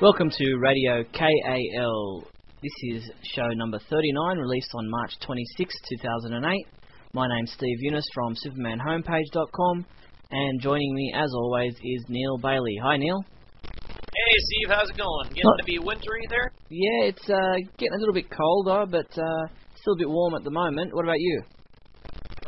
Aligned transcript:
Welcome 0.00 0.30
to 0.30 0.56
Radio 0.58 1.02
KAL. 1.12 2.22
This 2.62 2.72
is 2.94 3.10
show 3.34 3.48
number 3.54 3.80
39, 3.90 4.38
released 4.38 4.70
on 4.74 4.88
March 4.88 5.12
26, 5.26 5.74
2008. 6.02 6.66
My 7.14 7.26
name's 7.28 7.52
Steve 7.52 7.78
Younis 7.84 8.04
from 8.14 8.34
SupermanHomepage.com, 8.36 9.86
and 10.30 10.60
joining 10.60 10.94
me, 10.94 11.12
as 11.16 11.30
always, 11.34 11.74
is 11.82 12.04
Neil 12.08 12.38
Bailey. 12.38 12.76
Hi, 12.82 12.96
Neil. 12.96 13.24
Hey, 13.64 14.34
Steve, 14.38 14.68
how's 14.68 14.88
it 14.90 14.96
going? 14.96 15.28
Getting 15.30 15.42
Not- 15.44 15.58
to 15.58 15.64
be 15.64 15.78
wintry 15.80 16.22
there? 16.28 16.52
Yeah, 16.70 17.08
it's 17.08 17.28
uh, 17.28 17.56
getting 17.76 17.94
a 17.94 17.98
little 17.98 18.14
bit 18.14 18.26
colder, 18.30 18.86
but 18.88 19.06
uh, 19.18 19.46
still 19.80 19.94
a 19.94 19.98
bit 19.98 20.08
warm 20.08 20.34
at 20.34 20.44
the 20.44 20.50
moment. 20.50 20.94
What 20.94 21.04
about 21.04 21.18
you? 21.18 21.42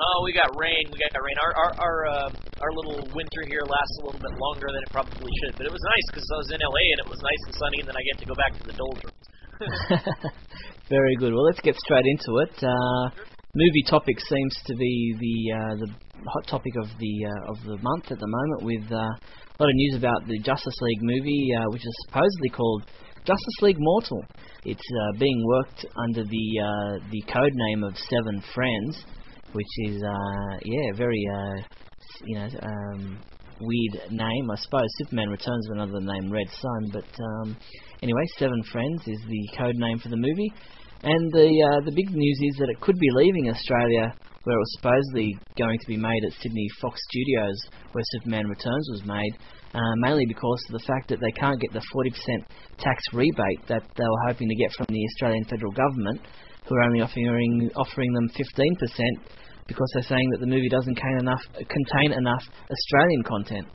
Oh, 0.01 0.25
we 0.25 0.33
got 0.33 0.49
rain. 0.57 0.89
We 0.89 0.97
got 0.97 1.13
rain. 1.13 1.37
Our 1.45 1.53
our 1.61 1.73
our 1.77 1.97
uh, 2.09 2.29
our 2.65 2.73
little 2.73 3.05
winter 3.13 3.43
here 3.53 3.61
lasts 3.69 3.97
a 4.01 4.05
little 4.09 4.21
bit 4.21 4.33
longer 4.33 4.73
than 4.73 4.81
it 4.81 4.91
probably 4.91 5.29
should, 5.45 5.61
but 5.61 5.69
it 5.69 5.73
was 5.73 5.85
nice 5.85 6.07
because 6.09 6.25
I 6.25 6.37
was 6.41 6.51
in 6.57 6.61
LA 6.65 6.85
and 6.97 6.99
it 7.05 7.09
was 7.13 7.21
nice 7.21 7.43
and 7.45 7.55
sunny, 7.61 7.79
and 7.85 7.89
then 7.93 7.97
I 8.01 8.03
get 8.09 8.17
to 8.25 8.27
go 8.27 8.37
back 8.37 8.53
to 8.57 8.65
the 8.65 8.77
doldrums. 8.81 9.25
Very 10.89 11.15
good. 11.21 11.37
Well, 11.37 11.45
let's 11.45 11.61
get 11.61 11.77
straight 11.77 12.09
into 12.09 12.41
it. 12.49 12.57
Uh, 12.65 13.13
movie 13.53 13.85
topic 13.93 14.17
seems 14.25 14.57
to 14.67 14.75
be 14.75 15.15
the 15.21 15.37
uh, 15.53 15.75
the 15.85 15.89
hot 16.25 16.47
topic 16.49 16.73
of 16.81 16.89
the 16.97 17.15
uh, 17.29 17.53
of 17.53 17.61
the 17.69 17.77
month 17.85 18.09
at 18.09 18.19
the 18.19 18.27
moment, 18.27 18.61
with 18.65 18.89
uh, 18.89 19.05
a 19.05 19.57
lot 19.61 19.69
of 19.69 19.77
news 19.77 19.97
about 20.01 20.27
the 20.27 20.41
Justice 20.41 20.81
League 20.81 21.03
movie, 21.05 21.53
uh, 21.61 21.69
which 21.69 21.85
is 21.85 21.95
supposedly 22.09 22.49
called 22.49 22.89
Justice 23.29 23.59
League 23.61 23.79
Mortal. 23.79 24.25
It's 24.65 24.81
uh, 24.81 25.19
being 25.19 25.45
worked 25.45 25.85
under 26.09 26.25
the 26.25 26.47
uh, 26.57 27.05
the 27.13 27.21
code 27.29 27.53
name 27.69 27.85
of 27.85 27.97
Seven 28.09 28.43
Friends, 28.55 29.05
which 29.53 29.73
is 29.79 30.03
uh, 30.03 30.59
yeah 30.65 30.93
very 30.97 31.25
uh, 31.35 31.63
you 32.25 32.39
know 32.39 32.49
um, 32.63 33.19
weird 33.61 34.11
name, 34.11 34.51
I 34.51 34.57
suppose. 34.57 34.89
Superman 34.99 35.29
Returns 35.29 35.67
with 35.69 35.79
another 35.79 36.01
name, 36.01 36.33
Red 36.33 36.49
Sun, 36.51 36.91
but 36.93 37.11
um, 37.23 37.57
anyway, 38.03 38.25
Seven 38.39 38.63
Friends 38.73 39.03
is 39.07 39.21
the 39.29 39.49
code 39.57 39.77
name 39.77 39.99
for 39.99 40.09
the 40.09 40.17
movie. 40.17 40.53
And 41.03 41.33
the 41.33 41.49
uh, 41.49 41.81
the 41.85 41.93
big 41.97 42.11
news 42.11 42.39
is 42.43 42.57
that 42.59 42.69
it 42.69 42.81
could 42.81 42.99
be 42.99 43.09
leaving 43.15 43.49
Australia, 43.49 44.13
where 44.45 44.57
it 44.57 44.61
was 44.61 44.77
supposedly 44.77 45.39
going 45.57 45.79
to 45.79 45.87
be 45.87 45.97
made 45.97 46.25
at 46.27 46.33
Sydney 46.41 46.69
Fox 46.81 47.01
Studios, 47.09 47.57
where 47.93 48.05
Superman 48.13 48.49
Returns 48.49 48.87
was 48.93 49.03
made, 49.07 49.33
uh, 49.73 49.95
mainly 49.97 50.27
because 50.27 50.63
of 50.69 50.81
the 50.81 50.87
fact 50.87 51.09
that 51.09 51.21
they 51.21 51.33
can't 51.33 51.61
get 51.61 51.73
the 51.73 51.81
40% 51.81 52.45
tax 52.79 53.03
rebate 53.15 53.67
that 53.69 53.83
they 53.97 54.05
were 54.05 54.27
hoping 54.29 54.49
to 54.49 54.55
get 54.57 54.73
from 54.73 54.87
the 54.89 55.07
Australian 55.07 55.45
federal 55.45 55.73
government, 55.73 56.21
who 56.71 56.77
are 56.79 56.87
only 56.87 57.03
offering 57.03 57.71
offering 57.75 58.13
them 58.15 58.31
15% 58.31 58.47
because 59.67 59.91
they're 59.95 60.07
saying 60.07 60.31
that 60.31 60.41
the 60.41 60.47
movie 60.47 60.71
doesn't 60.71 60.95
contain 60.95 61.19
enough 61.19 61.43
contain 61.53 62.15
enough 62.15 62.43
Australian 62.71 63.23
content. 63.27 63.67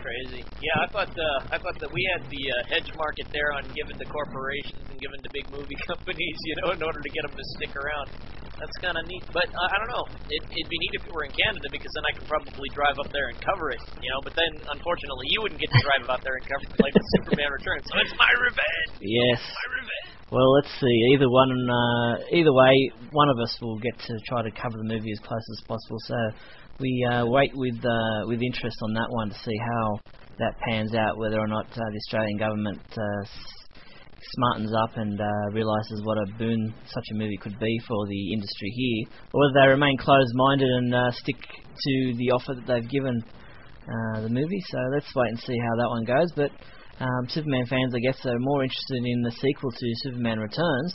Crazy. 0.00 0.40
Yeah, 0.64 0.80
I 0.80 0.86
thought 0.88 1.12
uh, 1.12 1.54
I 1.54 1.60
thought 1.60 1.76
that 1.76 1.92
we 1.92 2.00
had 2.16 2.24
the 2.24 2.42
uh, 2.48 2.54
hedge 2.72 2.88
market 2.96 3.28
there 3.36 3.52
on 3.52 3.68
giving 3.76 4.00
to 4.00 4.06
corporations 4.08 4.80
and 4.88 4.96
giving 4.96 5.20
to 5.20 5.28
big 5.28 5.44
movie 5.52 5.76
companies, 5.92 6.36
you 6.48 6.54
know, 6.64 6.72
in 6.72 6.80
order 6.80 7.04
to 7.04 7.10
get 7.12 7.28
them 7.28 7.36
to 7.36 7.44
stick 7.60 7.76
around. 7.76 8.08
That's 8.56 8.76
kind 8.80 8.96
of 8.96 9.04
neat, 9.08 9.24
but 9.32 9.48
uh, 9.48 9.72
I 9.72 9.76
don't 9.80 9.92
know. 9.92 10.04
It, 10.28 10.40
it'd 10.40 10.68
be 10.72 10.78
neat 10.80 10.92
if 11.00 11.02
it 11.04 11.12
were 11.12 11.24
in 11.24 11.32
Canada 11.32 11.68
because 11.68 11.92
then 11.96 12.04
I 12.08 12.12
could 12.16 12.28
probably 12.28 12.68
drive 12.76 12.96
up 13.00 13.08
there 13.12 13.28
and 13.32 13.36
cover 13.44 13.72
it, 13.72 13.80
you 14.00 14.08
know. 14.08 14.20
But 14.24 14.36
then, 14.36 14.52
unfortunately, 14.72 15.32
you 15.32 15.44
wouldn't 15.44 15.60
get 15.60 15.68
to 15.72 15.80
drive 15.80 16.04
out 16.08 16.20
there 16.24 16.36
and 16.36 16.44
cover 16.48 16.64
it 16.64 16.80
like 16.80 16.96
the 16.96 17.06
Superman 17.20 17.48
Returns. 17.52 17.84
So 17.88 17.96
it's 18.00 18.16
my 18.20 18.32
revenge. 18.36 19.00
Yes. 19.00 19.40
My 19.40 19.68
revenge. 19.80 20.19
Well, 20.32 20.52
let's 20.52 20.70
see. 20.78 21.12
Either 21.12 21.28
one, 21.28 21.50
uh, 21.50 22.14
either 22.30 22.52
way, 22.52 22.92
one 23.10 23.28
of 23.30 23.40
us 23.40 23.56
will 23.60 23.80
get 23.80 23.98
to 23.98 24.14
try 24.28 24.42
to 24.42 24.50
cover 24.52 24.78
the 24.78 24.84
movie 24.84 25.10
as 25.10 25.18
close 25.26 25.42
as 25.58 25.66
possible. 25.66 25.98
So 26.06 26.14
we 26.78 27.04
uh, 27.10 27.26
wait 27.26 27.50
with 27.52 27.84
uh, 27.84 28.28
with 28.28 28.40
interest 28.40 28.76
on 28.82 28.94
that 28.94 29.10
one 29.10 29.30
to 29.30 29.34
see 29.34 29.58
how 29.58 29.98
that 30.38 30.54
pans 30.68 30.94
out. 30.94 31.18
Whether 31.18 31.40
or 31.40 31.48
not 31.48 31.66
uh, 31.72 31.82
the 31.90 31.96
Australian 32.06 32.38
government 32.38 32.80
uh, 32.92 33.26
smartens 34.38 34.70
up 34.84 34.96
and 34.96 35.20
uh, 35.20 35.50
realizes 35.52 36.00
what 36.04 36.16
a 36.16 36.26
boon 36.38 36.72
such 36.86 37.06
a 37.10 37.18
movie 37.18 37.38
could 37.42 37.58
be 37.58 37.80
for 37.88 38.06
the 38.06 38.32
industry 38.32 38.70
here, 38.70 39.08
or 39.34 39.40
whether 39.40 39.66
they 39.66 39.68
remain 39.72 39.98
closed-minded 39.98 40.68
and 40.68 41.14
stick 41.14 41.40
to 41.42 42.14
the 42.18 42.30
offer 42.30 42.54
that 42.54 42.68
they've 42.68 42.88
given 42.88 43.20
the 44.22 44.28
movie. 44.30 44.62
So 44.70 44.78
let's 44.94 45.12
wait 45.16 45.30
and 45.30 45.40
see 45.40 45.58
how 45.58 45.74
that 45.82 45.88
one 45.88 46.04
goes. 46.04 46.30
But 46.36 46.52
um, 47.00 47.28
Superman 47.28 47.64
fans, 47.66 47.94
I 47.94 47.98
guess, 48.00 48.24
are 48.26 48.38
more 48.38 48.62
interested 48.62 49.02
in 49.04 49.22
the 49.22 49.32
sequel 49.32 49.70
to 49.70 49.86
Superman 50.02 50.38
Returns, 50.38 50.94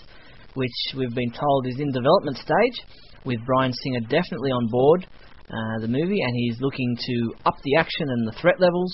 which 0.54 0.72
we've 0.96 1.14
been 1.14 1.32
told 1.32 1.68
is 1.68 1.80
in 1.80 1.92
development 1.92 2.38
stage, 2.38 2.78
with 3.26 3.44
Bryan 3.46 3.74
Singer 3.74 4.02
definitely 4.02 4.52
on 4.52 4.68
board 4.70 5.08
uh, 5.50 5.82
the 5.82 5.88
movie, 5.88 6.22
and 6.22 6.34
he's 6.36 6.62
looking 6.62 6.96
to 6.96 7.34
up 7.46 7.56
the 7.64 7.76
action 7.78 8.08
and 8.10 8.28
the 8.28 8.38
threat 8.40 8.60
levels 8.60 8.94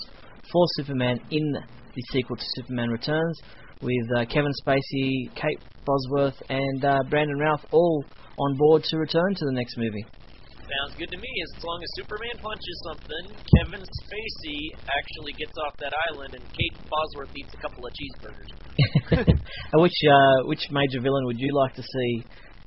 for 0.52 0.66
Superman 0.78 1.20
in 1.30 1.52
the 1.52 2.04
sequel 2.12 2.38
to 2.38 2.46
Superman 2.56 2.90
Returns, 2.90 3.40
with 3.82 4.08
uh, 4.18 4.26
Kevin 4.26 4.52
Spacey, 4.66 5.34
Kate 5.36 5.60
Bosworth, 5.86 6.42
and 6.50 6.86
uh, 6.86 7.00
Brandon 7.10 7.38
Routh 7.38 7.66
all 7.72 8.06
on 8.38 8.58
board 8.58 8.84
to 8.84 8.98
return 8.98 9.36
to 9.36 9.46
the 9.46 9.54
next 9.54 9.78
movie. 9.78 10.06
Sounds 10.72 10.96
good 10.96 11.12
to 11.12 11.20
me. 11.20 11.32
As 11.44 11.52
long 11.68 11.84
as 11.84 11.90
Superman 12.00 12.36
punches 12.40 12.78
something, 12.88 13.26
Kevin 13.60 13.84
Spacey 13.84 14.62
actually 14.88 15.36
gets 15.36 15.56
off 15.60 15.76
that 15.84 15.92
island, 16.08 16.32
and 16.32 16.46
Kate 16.56 16.78
Bosworth 16.88 17.34
eats 17.36 17.52
a 17.52 17.60
couple 17.60 17.84
of 17.84 17.92
cheeseburgers. 17.92 18.52
Which 19.84 20.00
uh, 20.08 20.48
which 20.48 20.64
major 20.72 21.04
villain 21.04 21.28
would 21.28 21.40
you 21.40 21.52
like 21.52 21.76
to 21.76 21.84
see 21.84 22.12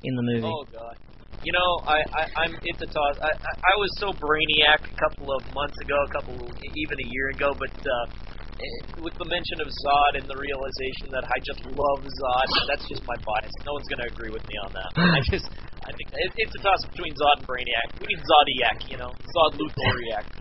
in 0.04 0.12
the 0.16 0.24
movie? 0.24 0.52
Oh 0.52 0.68
God. 0.68 0.96
You 1.44 1.52
know, 1.52 1.70
I, 1.84 2.00
I 2.00 2.22
I'm 2.44 2.52
it's 2.52 2.82
a 2.84 2.88
toss. 2.88 3.16
I, 3.20 3.32
I 3.32 3.52
I 3.72 3.74
was 3.76 3.92
so 4.00 4.12
brainiac 4.16 4.80
a 4.80 4.96
couple 5.00 5.28
of 5.28 5.44
months 5.52 5.76
ago, 5.84 5.96
a 5.96 6.10
couple 6.16 6.36
even 6.60 6.96
a 6.96 7.08
year 7.08 7.28
ago, 7.36 7.52
but 7.56 7.72
uh, 7.72 8.04
eh, 8.64 8.80
with 9.04 9.12
the 9.20 9.28
mention 9.28 9.60
of 9.60 9.68
Zod 9.68 10.12
and 10.20 10.26
the 10.28 10.40
realization 10.40 11.08
that 11.12 11.24
I 11.28 11.36
just 11.44 11.60
love 11.68 12.00
Zod, 12.00 12.48
that's 12.68 12.84
just 12.88 13.04
my 13.04 13.16
bias. 13.20 13.54
No 13.68 13.76
one's 13.76 13.88
gonna 13.92 14.08
agree 14.08 14.32
with 14.32 14.44
me 14.48 14.56
on 14.60 14.70
that. 14.72 14.90
I 15.04 15.20
just 15.28 15.48
I 15.84 15.92
think 15.92 16.08
it, 16.12 16.30
it's 16.36 16.54
a 16.56 16.62
toss 16.64 16.80
between 16.96 17.12
Zod 17.14 17.44
and 17.44 17.48
Brainiac. 17.48 17.88
We 18.00 18.08
need 18.08 18.22
Zodiac, 18.24 18.78
you 18.88 18.98
know, 18.98 19.10
Zod 19.12 19.52
Luthoriac. 19.60 20.26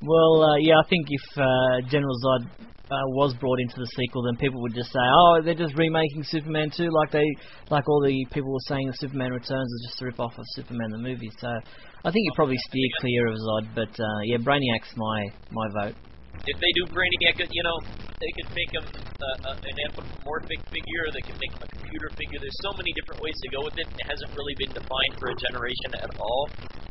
Well, 0.00 0.40
uh, 0.40 0.56
yeah, 0.56 0.80
I 0.80 0.86
think 0.88 1.04
if 1.08 1.26
uh, 1.36 1.84
General 1.88 2.16
Zod 2.24 2.48
uh, 2.90 3.06
was 3.16 3.34
brought 3.40 3.60
into 3.60 3.76
the 3.76 3.88
sequel, 3.96 4.24
then 4.24 4.36
people 4.36 4.60
would 4.62 4.74
just 4.74 4.92
say, 4.92 5.04
"Oh, 5.04 5.40
they're 5.44 5.54
just 5.54 5.76
remaking 5.76 6.22
Superman 6.24 6.70
2," 6.74 6.88
like 6.88 7.10
they, 7.10 7.24
like 7.70 7.88
all 7.88 8.00
the 8.00 8.16
people 8.32 8.52
were 8.52 8.68
saying, 8.68 8.86
that 8.86 8.96
Superman 9.00 9.32
Returns 9.32 9.68
is 9.68 9.88
just 9.88 10.02
a 10.02 10.06
rip 10.06 10.20
off 10.20 10.32
of 10.36 10.44
Superman 10.56 10.90
the 10.90 10.98
movie. 10.98 11.30
So, 11.40 11.48
I 11.48 12.10
think 12.10 12.24
you 12.24 12.32
probably 12.36 12.56
steer 12.68 12.88
clear 13.00 13.26
of 13.28 13.36
Zod, 13.36 13.74
but 13.74 13.92
uh, 14.00 14.20
yeah, 14.24 14.38
Brainiac's 14.38 14.92
my 14.96 15.28
my 15.50 15.66
vote. 15.80 15.96
If 16.44 16.56
they 16.60 16.72
do 16.76 16.82
Brainiac, 16.92 17.38
you 17.48 17.64
know, 17.64 17.78
they 18.18 18.32
could 18.40 18.50
make 18.54 18.70
him 18.72 18.86
uh, 18.88 19.48
uh, 19.52 19.68
an 19.68 19.76
anthropomorphic 19.90 20.60
figure. 20.70 21.04
They 21.12 21.24
could 21.28 21.38
make 21.40 21.52
him 21.52 21.62
a 21.66 21.70
computer 21.76 22.08
figure. 22.14 22.38
There's 22.40 22.60
so 22.62 22.72
many 22.78 22.90
different 22.96 23.20
ways 23.20 23.36
to 23.44 23.48
go 23.52 23.60
with 23.66 23.76
it. 23.76 23.86
It 23.90 24.06
hasn't 24.06 24.32
really 24.32 24.56
been 24.56 24.72
defined 24.72 25.14
for 25.18 25.28
a 25.34 25.36
generation 25.50 25.90
at 25.98 26.10
all. 26.16 26.44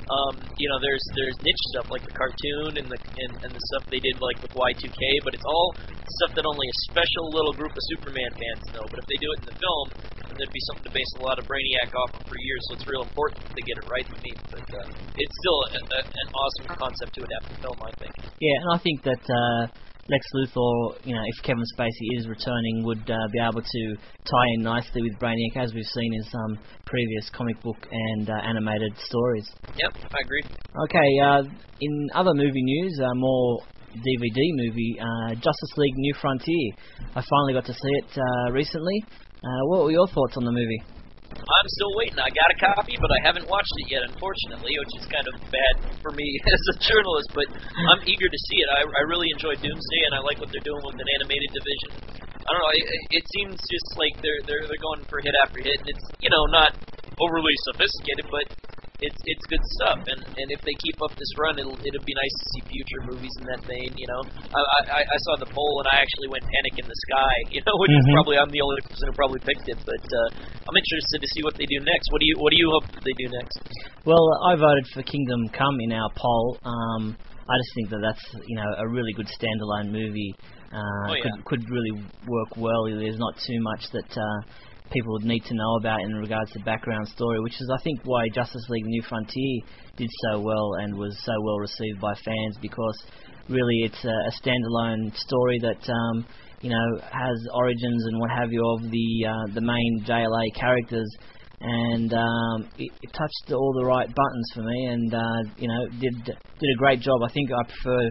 Um, 0.03 0.35
you 0.59 0.67
know, 0.67 0.77
there's 0.83 1.03
there's 1.15 1.37
niche 1.39 1.63
stuff 1.71 1.87
like 1.87 2.03
the 2.03 2.11
cartoon 2.11 2.75
and 2.75 2.87
the 2.91 2.99
and, 2.99 3.31
and 3.47 3.51
the 3.55 3.63
stuff 3.71 3.87
they 3.87 4.03
did 4.03 4.19
like 4.19 4.37
with 4.43 4.51
Y2K, 4.51 5.01
but 5.23 5.31
it's 5.31 5.47
all 5.47 5.71
stuff 6.19 6.35
that 6.35 6.43
only 6.43 6.67
a 6.67 6.77
special 6.91 7.31
little 7.31 7.55
group 7.55 7.71
of 7.71 7.83
Superman 7.95 8.31
fans 8.35 8.63
know. 8.75 8.83
But 8.91 8.99
if 8.99 9.07
they 9.07 9.19
do 9.23 9.29
it 9.31 9.37
in 9.41 9.47
the 9.47 9.57
film, 9.63 9.85
then 10.33 10.41
there'd 10.41 10.53
be 10.53 10.65
something 10.73 10.89
to 10.89 10.93
base 10.93 11.11
a 11.19 11.23
lot 11.23 11.37
of 11.37 11.45
Brainiac 11.45 11.93
off 11.93 12.17
of 12.17 12.25
for 12.25 12.37
years. 12.41 12.61
So 12.69 12.75
it's 12.75 12.87
real 12.89 13.05
important 13.05 13.45
they 13.53 13.65
get 13.69 13.77
it 13.77 13.85
right 13.85 14.05
to 14.05 14.17
me. 14.25 14.33
But 14.49 14.65
uh, 14.65 14.89
it's 14.89 15.35
still 15.45 15.59
a, 15.61 15.81
a, 15.85 15.99
an 16.09 16.27
awesome 16.33 16.65
concept 16.73 17.13
to 17.15 17.21
adapt 17.21 17.53
to 17.53 17.55
film, 17.61 17.77
I 17.85 17.93
think. 18.01 18.13
Yeah, 18.41 18.57
and 18.65 18.69
I 18.73 18.79
think 18.81 19.03
that 19.05 19.23
uh, 19.29 19.61
Lex 20.09 20.25
Luthor, 20.33 21.05
you 21.05 21.13
know, 21.13 21.21
if 21.21 21.37
Kevin 21.45 21.63
Spacey 21.77 22.17
is 22.17 22.27
returning, 22.27 22.83
would 22.83 23.05
uh, 23.05 23.17
be 23.31 23.39
able 23.39 23.61
to 23.61 23.83
tie 24.25 24.49
in 24.57 24.63
nicely 24.63 25.01
with 25.01 25.13
Brainiac, 25.21 25.55
as 25.57 25.73
we've 25.73 25.93
seen 25.93 26.13
in 26.13 26.23
some 26.23 26.57
previous 26.85 27.29
comic 27.29 27.61
book 27.61 27.77
and 27.91 28.29
uh, 28.29 28.33
animated 28.33 28.93
stories. 28.97 29.45
Yep, 29.77 29.93
I 30.09 30.19
agree. 30.25 30.43
Okay, 30.89 31.09
uh, 31.21 31.43
in 31.79 32.09
other 32.15 32.33
movie 32.33 32.63
news, 32.63 32.99
uh, 33.03 33.13
more 33.13 33.61
DVD 33.93 34.41
movie, 34.57 34.97
uh, 34.99 35.35
Justice 35.35 35.73
League 35.77 35.95
New 35.97 36.15
Frontier. 36.19 36.73
I 37.15 37.21
finally 37.21 37.53
got 37.53 37.65
to 37.65 37.73
see 37.73 37.93
it 38.01 38.17
uh, 38.17 38.51
recently. 38.51 39.05
Uh, 39.43 39.63
what 39.67 39.83
were 39.83 39.91
your 39.91 40.07
thoughts 40.07 40.39
on 40.39 40.47
the 40.47 40.55
movie? 40.55 40.79
I'm 41.35 41.69
still 41.75 41.91
waiting. 41.99 42.15
I 42.15 42.31
got 42.31 42.47
a 42.47 42.57
copy, 42.63 42.95
but 42.95 43.11
I 43.11 43.19
haven't 43.27 43.43
watched 43.51 43.75
it 43.83 43.91
yet, 43.91 44.07
unfortunately, 44.07 44.71
which 44.79 44.93
is 44.95 45.05
kind 45.11 45.27
of 45.27 45.35
bad 45.51 45.73
for 45.99 46.15
me 46.15 46.23
as 46.55 46.63
a 46.71 46.75
journalist. 46.79 47.27
But 47.35 47.51
I'm 47.91 47.99
eager 48.11 48.29
to 48.31 48.39
see 48.47 48.59
it. 48.63 48.69
I, 48.71 48.87
I 48.87 49.01
really 49.11 49.27
enjoy 49.35 49.59
Doomsday, 49.59 50.01
and 50.07 50.13
I 50.15 50.23
like 50.23 50.39
what 50.39 50.47
they're 50.55 50.63
doing 50.63 50.79
with 50.87 50.95
an 50.95 51.09
animated 51.19 51.51
division. 51.51 51.91
I 52.39 52.49
don't 52.55 52.63
know. 52.63 52.71
It, 52.71 53.19
it 53.19 53.25
seems 53.35 53.59
just 53.59 53.87
like 53.99 54.15
they're 54.23 54.39
they're 54.47 54.63
they're 54.63 54.83
going 54.83 55.03
for 55.11 55.19
hit 55.19 55.35
after 55.43 55.59
hit, 55.59 55.75
and 55.75 55.89
it's 55.91 56.05
you 56.23 56.31
know 56.31 56.47
not 56.47 56.79
overly 57.19 57.55
sophisticated, 57.67 58.31
but 58.31 58.47
it's 59.03 59.21
it's 59.27 59.45
good 59.51 59.63
stuff. 59.79 59.99
And 60.07 60.19
and 60.23 60.47
if 60.55 60.61
they 60.63 60.75
keep 60.79 60.97
up 61.03 61.13
this 61.19 61.31
run, 61.39 61.59
it'll 61.59 61.75
it'll 61.75 62.07
be 62.07 62.15
nice 62.15 62.35
to 62.39 62.45
see 62.55 62.61
future 62.71 63.01
movies 63.11 63.33
in 63.43 63.45
that 63.51 63.61
vein. 63.67 63.91
You 63.99 64.07
know, 64.07 64.21
I 64.55 64.59
I, 64.97 65.01
I 65.03 65.17
saw 65.27 65.33
the 65.43 65.49
poll 65.51 65.83
and 65.83 65.87
I 65.91 65.99
actually 65.99 66.29
went 66.31 66.43
Panic 66.47 66.75
in 66.79 66.87
the 66.87 66.99
Sky. 67.11 67.35
You 67.55 67.61
know, 67.69 67.75
which 67.77 67.93
is 67.93 68.03
Mhm. 68.07 68.15
probably 68.17 68.37
I'm 68.41 68.49
the 68.49 68.63
only 68.65 68.81
person 68.87 69.05
who 69.07 69.13
probably 69.13 69.41
picked 69.45 69.67
it, 69.69 69.77
but 69.85 70.03
uh, 70.09 70.29
I'm 70.65 70.73
interested 70.75 71.19
to 71.21 71.29
see 71.37 71.43
what 71.45 71.53
they 71.59 71.67
do 71.69 71.77
next. 71.85 72.05
What 72.11 72.19
do 72.23 72.27
you 72.27 72.35
what 72.41 72.49
do 72.49 72.57
you 72.57 72.69
hope 72.73 72.85
that 72.95 73.03
they 73.05 73.15
do 73.19 73.27
next? 73.29 73.57
Well, 74.05 74.25
I 74.49 74.55
voted 74.55 74.85
for 74.93 75.03
Kingdom 75.03 75.47
Come 75.53 75.77
in 75.85 75.91
our 75.93 76.09
poll. 76.17 76.57
Um, 76.65 77.15
I 77.45 77.53
just 77.59 77.71
think 77.75 77.87
that 77.91 78.01
that's 78.01 78.25
you 78.47 78.55
know 78.55 78.67
a 78.79 78.87
really 78.87 79.13
good 79.13 79.27
standalone 79.27 79.91
movie. 79.91 80.33
Uh, 80.73 80.81
Oh, 80.81 81.13
yeah. 81.13 81.23
could 81.23 81.45
could 81.45 81.63
really 81.69 81.93
work 82.25 82.57
well. 82.57 82.85
There's 82.89 83.19
not 83.19 83.35
too 83.37 83.59
much 83.61 83.83
that 83.93 84.11
uh, 84.17 84.39
people 84.91 85.13
would 85.13 85.23
need 85.23 85.43
to 85.45 85.53
know 85.53 85.75
about 85.79 86.01
in 86.01 86.13
regards 86.15 86.51
to 86.51 86.59
background 86.59 87.07
story, 87.07 87.39
which 87.41 87.53
is 87.53 87.71
I 87.73 87.81
think 87.83 88.01
why 88.03 88.27
Justice 88.29 88.65
League: 88.69 88.85
New 88.85 89.03
Frontier 89.03 89.61
did 89.97 90.09
so 90.29 90.39
well 90.39 90.73
and 90.79 90.95
was 90.95 91.15
so 91.23 91.33
well 91.41 91.59
received 91.59 91.99
by 92.01 92.13
fans 92.25 92.57
because 92.61 93.03
really 93.49 93.77
it's 93.83 94.03
a, 94.03 94.07
a 94.07 94.31
standalone 94.41 95.15
story 95.15 95.59
that 95.59 95.89
um, 95.89 96.25
you 96.61 96.69
know 96.69 96.99
has 97.11 97.47
origins 97.53 98.05
and 98.05 98.19
what 98.19 98.29
have 98.31 98.51
you 98.51 98.63
of 98.77 98.89
the 98.89 99.25
uh, 99.27 99.53
the 99.53 99.61
main 99.61 100.03
JLA 100.07 100.53
characters 100.55 101.09
and 101.63 102.13
um, 102.13 102.69
it, 102.77 102.91
it 103.01 103.13
touched 103.13 103.53
all 103.53 103.73
the 103.73 103.85
right 103.85 104.07
buttons 104.07 104.51
for 104.53 104.63
me, 104.63 104.85
and 104.85 105.13
uh, 105.13 105.49
you 105.57 105.67
know 105.67 105.87
did 105.99 106.25
did 106.25 106.69
a 106.75 106.77
great 106.77 106.99
job. 106.99 107.21
I 107.23 107.31
think 107.31 107.51
I 107.51 107.63
prefer 107.63 108.09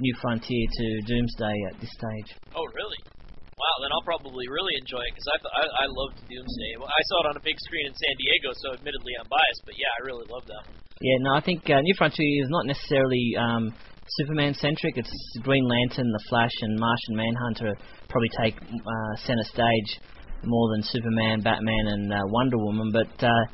New 0.00 0.14
Frontier 0.20 0.66
to 0.72 1.00
Doomsday 1.06 1.54
at 1.70 1.80
this 1.80 1.90
stage. 1.90 2.36
Oh, 2.56 2.64
really? 2.74 3.13
Wow, 3.54 3.74
then 3.86 3.94
I'll 3.94 4.02
probably 4.02 4.50
really 4.50 4.74
enjoy 4.82 4.98
it 4.98 5.12
because 5.14 5.30
I, 5.30 5.38
I 5.38 5.64
I 5.82 5.86
loved 5.86 6.18
Doomsday. 6.26 6.72
Well, 6.78 6.90
I 6.90 7.02
saw 7.06 7.16
it 7.22 7.28
on 7.30 7.36
a 7.38 7.44
big 7.46 7.54
screen 7.62 7.86
in 7.86 7.94
San 7.94 8.14
Diego, 8.18 8.50
so 8.50 8.66
admittedly 8.74 9.14
I'm 9.14 9.30
biased, 9.30 9.62
but 9.62 9.78
yeah, 9.78 9.92
I 9.94 10.00
really 10.02 10.26
loved 10.26 10.48
that. 10.50 10.64
Yeah, 10.98 11.18
no, 11.22 11.38
I 11.38 11.42
think 11.42 11.62
uh, 11.70 11.78
New 11.78 11.94
Frontier 11.94 12.42
is 12.42 12.50
not 12.50 12.66
necessarily 12.66 13.34
um, 13.38 13.70
Superman 14.18 14.54
centric. 14.54 14.98
It's 14.98 15.14
Green 15.42 15.62
Lantern, 15.70 16.10
The 16.10 16.24
Flash, 16.28 16.54
and 16.62 16.78
Martian 16.78 17.14
Manhunter 17.14 17.78
probably 18.10 18.30
take 18.42 18.58
uh, 18.58 19.12
center 19.22 19.46
stage 19.46 19.90
more 20.42 20.70
than 20.74 20.82
Superman, 20.82 21.40
Batman, 21.40 21.84
and 21.94 22.12
uh, 22.12 22.26
Wonder 22.26 22.58
Woman. 22.58 22.90
But 22.92 23.14
uh, 23.22 23.44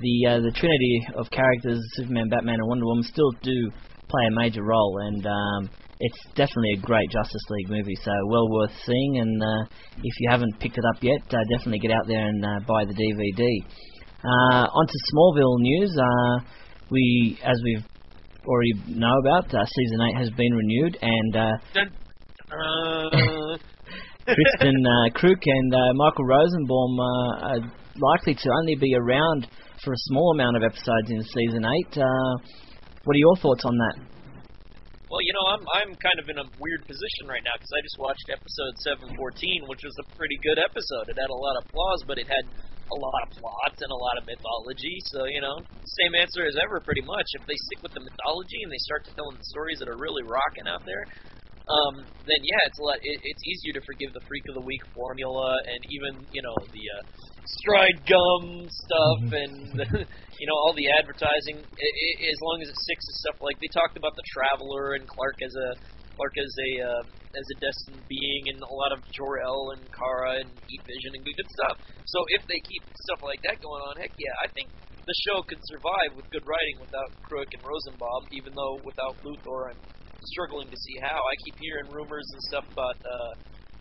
the 0.00 0.16
uh, 0.28 0.40
the 0.40 0.52
trinity 0.52 1.08
of 1.16 1.30
characters, 1.30 1.80
Superman, 1.96 2.28
Batman, 2.28 2.60
and 2.60 2.68
Wonder 2.68 2.86
Woman, 2.86 3.04
still 3.04 3.32
do 3.42 3.72
play 4.08 4.26
a 4.26 4.30
major 4.30 4.62
role, 4.62 4.98
and 5.02 5.26
um, 5.26 5.70
it's 6.00 6.18
definitely 6.34 6.74
a 6.78 6.80
great 6.80 7.10
Justice 7.10 7.42
League 7.50 7.70
movie. 7.70 7.96
So 8.02 8.12
well 8.28 8.48
worth 8.50 8.72
seeing. 8.84 9.18
And 9.18 9.42
uh, 9.42 9.64
if 9.98 10.14
you 10.20 10.30
haven't 10.30 10.58
picked 10.60 10.78
it 10.78 10.84
up 10.94 11.02
yet, 11.02 11.20
uh, 11.30 11.38
definitely 11.50 11.80
get 11.80 11.90
out 11.90 12.06
there 12.06 12.26
and 12.26 12.44
uh, 12.44 12.60
buy 12.66 12.84
the 12.84 12.94
DVD. 12.94 13.44
Uh, 14.24 14.66
on 14.66 14.86
to 14.86 14.98
Smallville 15.12 15.60
news. 15.60 15.96
Uh, 15.96 16.44
we, 16.90 17.38
as 17.44 17.60
we've 17.64 17.84
already 18.46 18.72
know 18.88 19.18
about, 19.20 19.52
uh, 19.54 19.64
season 19.64 20.00
eight 20.02 20.16
has 20.16 20.30
been 20.30 20.52
renewed, 20.54 20.98
and 21.02 21.36
uh, 21.36 21.52
uh, 22.50 23.58
Kristin 24.28 24.80
uh, 24.84 25.10
Kreuk 25.18 25.42
and 25.44 25.74
uh, 25.74 25.92
Michael 25.94 26.24
Rosenbaum 26.24 26.98
uh, 26.98 27.48
are 27.48 27.72
likely 27.96 28.34
to 28.34 28.50
only 28.60 28.74
be 28.76 28.94
around 28.94 29.46
for 29.84 29.92
a 29.92 29.96
small 30.08 30.32
amount 30.32 30.56
of 30.56 30.62
episodes 30.62 31.10
in 31.10 31.22
season 31.22 31.64
eight. 31.64 31.96
Uh, 31.96 32.36
what 33.08 33.16
are 33.16 33.24
your 33.24 33.40
thoughts 33.40 33.64
on 33.64 33.72
that? 33.80 33.96
Well, 35.08 35.24
you 35.24 35.32
know, 35.32 35.48
I'm 35.48 35.64
I'm 35.72 35.96
kind 35.96 36.20
of 36.20 36.28
in 36.28 36.36
a 36.36 36.44
weird 36.60 36.84
position 36.84 37.24
right 37.24 37.40
now 37.40 37.56
because 37.56 37.72
I 37.72 37.80
just 37.80 37.96
watched 37.96 38.28
episode 38.28 38.76
714, 39.16 39.64
which 39.64 39.80
was 39.80 39.96
a 39.96 40.06
pretty 40.20 40.36
good 40.44 40.60
episode. 40.60 41.08
It 41.08 41.16
had 41.16 41.32
a 41.32 41.40
lot 41.40 41.56
of 41.56 41.64
flaws, 41.72 42.04
but 42.04 42.20
it 42.20 42.28
had 42.28 42.44
a 42.44 42.98
lot 43.00 43.24
of 43.24 43.32
plots 43.32 43.80
and 43.80 43.88
a 43.88 43.96
lot 43.96 44.20
of 44.20 44.28
mythology. 44.28 45.00
So, 45.08 45.24
you 45.24 45.40
know, 45.40 45.56
same 46.04 46.12
answer 46.12 46.44
as 46.44 46.60
ever, 46.60 46.84
pretty 46.84 47.04
much. 47.08 47.24
If 47.32 47.48
they 47.48 47.56
stick 47.56 47.80
with 47.80 47.96
the 47.96 48.04
mythology 48.04 48.60
and 48.60 48.68
they 48.68 48.84
start 48.84 49.08
telling 49.16 49.40
the 49.40 49.48
stories 49.48 49.80
that 49.80 49.88
are 49.88 49.96
really 49.96 50.28
rocking 50.28 50.68
out 50.68 50.84
there, 50.84 51.04
um, 51.68 52.04
then 52.28 52.40
yeah, 52.44 52.60
it's 52.68 52.76
a 52.76 52.84
lot. 52.84 53.00
It, 53.00 53.16
it's 53.24 53.44
easier 53.48 53.80
to 53.80 53.88
forgive 53.88 54.12
the 54.12 54.24
freak 54.28 54.44
of 54.52 54.60
the 54.60 54.64
week 54.68 54.84
formula 54.92 55.56
and 55.64 55.80
even 55.88 56.28
you 56.28 56.44
know 56.44 56.56
the 56.68 56.84
uh, 56.92 57.02
stride 57.56 58.04
gum 58.04 58.44
stuff 58.68 59.20
and 59.32 59.54
the, 59.72 59.86
you 60.40 60.46
know 60.46 60.58
all 60.60 60.76
the 60.76 60.90
advertising. 61.00 61.64
I 61.64 61.88
i 61.88 62.08
as 62.28 62.40
long 62.44 62.58
as 62.60 62.68
it 62.68 62.78
sticks 62.84 63.06
to 63.08 63.14
stuff 63.24 63.38
like 63.40 63.56
they 63.62 63.72
talked 63.72 63.96
about 63.96 64.12
the 64.16 64.28
Traveler 64.28 65.00
and 65.00 65.08
Clark 65.08 65.40
as 65.40 65.54
a 65.56 65.68
Clark 66.12 66.34
as 66.36 66.52
a 66.52 66.70
uh, 66.84 67.04
as 67.36 67.46
a 67.48 67.60
destined 67.62 68.04
being 68.08 68.52
and 68.52 68.60
a 68.60 68.74
lot 68.74 68.92
of 68.92 69.00
Jor 69.16 69.40
El 69.40 69.76
and 69.76 69.88
Kara 69.92 70.44
and 70.44 70.50
Heat 70.68 70.84
Vision 70.84 71.16
and 71.16 71.24
good 71.24 71.50
stuff. 71.62 71.76
So 72.04 72.24
if 72.36 72.42
they 72.48 72.60
keep 72.60 72.84
stuff 73.08 73.20
like 73.24 73.40
that 73.48 73.62
going 73.64 73.82
on, 73.88 74.00
heck 74.00 74.12
yeah, 74.20 74.36
I 74.44 74.48
think 74.52 74.68
the 75.08 75.16
show 75.24 75.40
could 75.48 75.60
survive 75.64 76.12
with 76.12 76.28
good 76.28 76.44
writing 76.44 76.76
without 76.76 77.16
Kreuk 77.24 77.48
and 77.56 77.64
Rosenbaum. 77.64 78.28
Even 78.36 78.52
though 78.52 78.84
without 78.84 79.16
Luthor, 79.24 79.72
I'm 79.72 79.82
struggling 80.36 80.68
to 80.68 80.78
see 80.84 81.00
how. 81.00 81.16
I 81.16 81.34
keep 81.48 81.56
hearing 81.56 81.88
rumors 81.88 82.28
and 82.28 82.42
stuff 82.52 82.66
about 82.68 82.98
uh, 83.00 83.32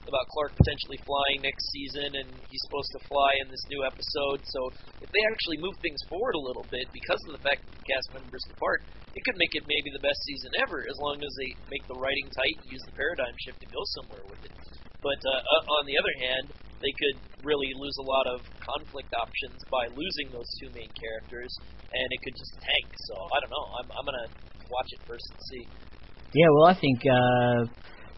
about 0.07 0.31
Clark 0.31 0.56
potentially 0.56 1.00
flying 1.04 1.44
next 1.44 1.69
season, 1.69 2.09
and 2.18 2.30
he's 2.48 2.63
supposed 2.68 2.92
to 2.95 3.07
fly 3.07 3.31
in 3.44 3.51
this 3.51 3.68
new 3.69 3.83
episode. 3.83 4.39
So 4.50 4.71
if 5.04 5.09
they 5.12 5.24
actually 5.27 5.59
move 5.62 5.75
things 5.83 6.00
forward 6.07 6.36
a 6.36 6.48
little 6.48 6.65
bit, 6.68 6.88
because 6.95 7.21
of 7.27 7.36
the 7.36 7.44
fact 7.44 7.63
that 7.63 7.75
the 7.75 7.88
cast 7.92 8.07
members 8.15 8.44
depart, 8.48 8.81
it 9.13 9.24
could 9.27 9.39
make 9.39 9.54
it 9.54 9.65
maybe 9.68 9.89
the 9.92 10.06
best 10.06 10.19
season 10.24 10.51
ever, 10.63 10.86
as 10.88 10.98
long 11.01 11.19
as 11.21 11.33
they 11.36 11.50
make 11.69 11.86
the 11.86 12.00
writing 12.00 12.27
tight 12.33 12.56
and 12.63 12.71
use 12.71 12.83
the 12.86 12.98
paradigm 12.98 13.36
shift 13.44 13.59
to 13.62 13.69
go 13.74 13.81
somewhere 13.98 14.25
with 14.25 14.42
it. 14.45 14.54
But 15.01 15.19
uh, 15.24 15.42
uh, 15.42 15.63
on 15.81 15.83
the 15.86 15.98
other 15.98 16.15
hand, 16.21 16.45
they 16.81 16.94
could 16.94 17.18
really 17.42 17.69
lose 17.74 17.98
a 17.98 18.06
lot 18.06 18.25
of 18.30 18.45
conflict 18.62 19.09
options 19.18 19.57
by 19.74 19.89
losing 19.89 20.30
those 20.30 20.50
two 20.62 20.69
main 20.74 20.94
characters, 20.94 21.50
and 21.89 22.07
it 22.13 22.19
could 22.21 22.38
just 22.38 22.54
tank. 22.62 22.88
So 23.09 23.13
I 23.33 23.38
don't 23.42 23.54
know. 23.54 23.65
I'm 23.81 23.89
I'm 23.98 24.06
gonna 24.06 24.30
watch 24.69 24.89
it 24.94 25.01
first 25.09 25.25
and 25.33 25.42
see. 25.50 25.65
Yeah, 26.36 26.50
well, 26.54 26.68
I 26.69 26.75
think 26.77 27.00
uh, 27.07 27.59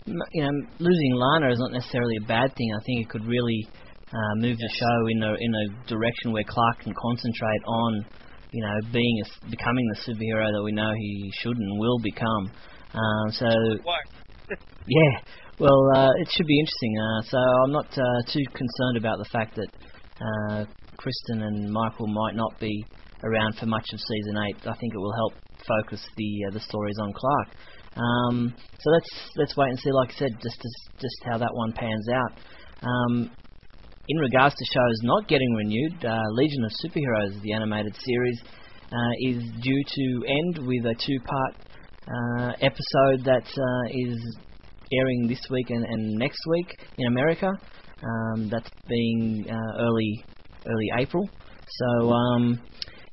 you 0.06 0.44
know 0.44 0.52
losing 0.80 1.14
Lana 1.14 1.52
is 1.52 1.60
not 1.60 1.72
necessarily 1.72 2.18
a 2.18 2.28
bad 2.28 2.56
thing. 2.56 2.70
I 2.74 2.84
think 2.86 3.06
it 3.06 3.10
could 3.10 3.26
really 3.26 3.68
uh, 4.12 4.34
move 4.38 4.58
the 4.58 4.70
show 4.74 5.08
in 5.08 5.24
a 5.24 5.34
in 5.40 5.52
a 5.54 5.88
direction 5.88 6.32
where 6.32 6.44
Clark 6.48 6.80
can 6.82 6.94
concentrate 6.94 7.64
on 7.68 8.06
you 8.52 8.64
know 8.64 8.76
being 8.92 9.22
a, 9.26 9.50
becoming 9.50 9.86
the 9.94 10.12
superhero 10.12 10.52
that 10.52 10.64
we 10.64 10.72
know 10.72 10.92
he 10.98 11.32
should 11.42 11.58
and 11.58 11.80
will 11.80 12.00
become. 12.04 12.52
Um, 12.94 13.32
so 13.32 13.48
yeah, 14.88 15.22
well, 15.60 15.92
uh, 15.96 16.12
it 16.20 16.28
should 16.32 16.48
be 16.48 16.60
interesting. 16.60 16.98
Uh, 16.98 17.22
so 17.24 17.38
I'm 17.38 17.72
not 17.72 17.92
uh, 17.92 18.22
too 18.32 18.44
concerned 18.54 18.98
about 18.98 19.18
the 19.20 19.30
fact 19.32 19.56
that 19.56 19.70
uh, 20.20 20.66
Kristin 20.98 21.44
and 21.44 21.72
Michael 21.72 22.08
might 22.08 22.36
not 22.36 22.60
be 22.60 22.86
around 23.24 23.56
for 23.60 23.66
much 23.66 23.86
of 23.94 24.00
season 24.00 24.38
eight. 24.48 24.58
I 24.66 24.76
think 24.80 24.94
it 24.94 24.98
will 24.98 25.14
help 25.14 25.34
focus 25.68 26.02
the 26.16 26.46
uh, 26.48 26.54
the 26.54 26.60
stories 26.62 26.96
on 27.02 27.14
Clark. 27.14 27.48
Um, 27.96 28.54
so 28.80 28.92
let's 28.92 29.10
let's 29.36 29.58
wait 29.58 29.70
and 29.70 29.80
see. 29.80 29.92
Like 29.92 30.10
I 30.10 30.20
said, 30.20 30.32
just 30.42 30.56
just, 30.62 31.02
just 31.02 31.16
how 31.26 31.38
that 31.38 31.50
one 31.54 31.74
pans 31.74 32.08
out. 32.10 32.32
Um, 32.82 33.32
in 34.08 34.18
regards 34.18 34.56
to 34.56 34.66
shows 34.74 35.00
not 35.04 35.28
getting 35.28 35.54
renewed, 35.54 36.04
uh, 36.04 36.20
Legion 36.32 36.64
of 36.64 36.72
Superheroes, 36.84 37.42
the 37.42 37.54
animated 37.54 37.96
series, 38.04 38.42
uh, 38.92 39.14
is 39.22 39.44
due 39.62 39.84
to 39.86 40.24
end 40.28 40.68
with 40.68 40.86
a 40.86 40.96
two-part 40.96 41.56
uh, 42.08 42.54
episode 42.62 43.24
that 43.26 43.46
uh, 43.46 43.90
is 43.92 44.38
airing 44.92 45.28
this 45.28 45.42
week 45.52 45.70
and, 45.70 45.86
and 45.86 46.16
next 46.18 46.40
week 46.48 46.76
in 46.98 47.08
America. 47.08 47.52
Um, 48.02 48.50
that's 48.50 48.70
being 48.88 49.46
uh, 49.48 49.82
early 49.82 50.26
early 50.66 50.90
April. 50.98 51.30
So 51.68 52.10
um, 52.10 52.60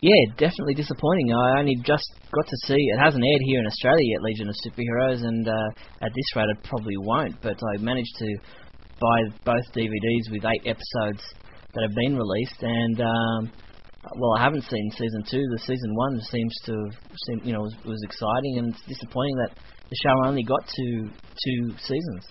yeah, 0.01 0.37
definitely 0.37 0.75
disappointing. 0.75 1.33
I 1.33 1.59
only 1.59 1.77
just 1.77 2.11
got 2.31 2.47
to 2.47 2.57
see 2.67 2.77
it 2.77 2.99
hasn't 2.99 3.25
aired 3.25 3.41
here 3.47 3.61
in 3.61 3.67
Australia 3.67 4.05
yet, 4.13 4.23
Legion 4.23 4.49
of 4.49 4.55
Superheroes, 4.67 5.25
and 5.25 5.49
uh, 5.49 5.71
at 6.03 6.13
this 6.15 6.37
rate 6.37 6.49
it 6.51 6.69
probably 6.69 6.97
won't. 6.99 7.41
But 7.41 7.57
I 7.75 7.81
managed 7.81 8.15
to 8.19 8.37
buy 9.01 9.19
both 9.45 9.65
DVDs 9.75 10.31
with 10.31 10.45
eight 10.45 10.67
episodes 10.67 11.23
that 11.75 11.83
have 11.83 11.95
been 11.95 12.17
released, 12.17 12.63
and 12.63 13.01
um, 13.01 13.53
well, 14.19 14.37
I 14.39 14.45
haven't 14.45 14.65
seen 14.65 14.91
season 14.93 15.25
two. 15.31 15.43
The 15.53 15.59
season 15.61 15.95
one 15.95 16.21
seems 16.21 16.55
to 16.67 16.73
have 16.73 17.17
seemed, 17.27 17.47
you 17.47 17.53
know 17.55 17.61
was, 17.61 17.75
was 17.85 18.01
exciting, 18.05 18.59
and 18.59 18.75
it's 18.75 19.01
disappointing 19.01 19.37
that 19.37 19.57
the 19.89 19.97
show 20.03 20.29
only 20.29 20.43
got 20.43 20.67
to 20.67 21.09
two 21.09 21.75
seasons. 21.79 22.27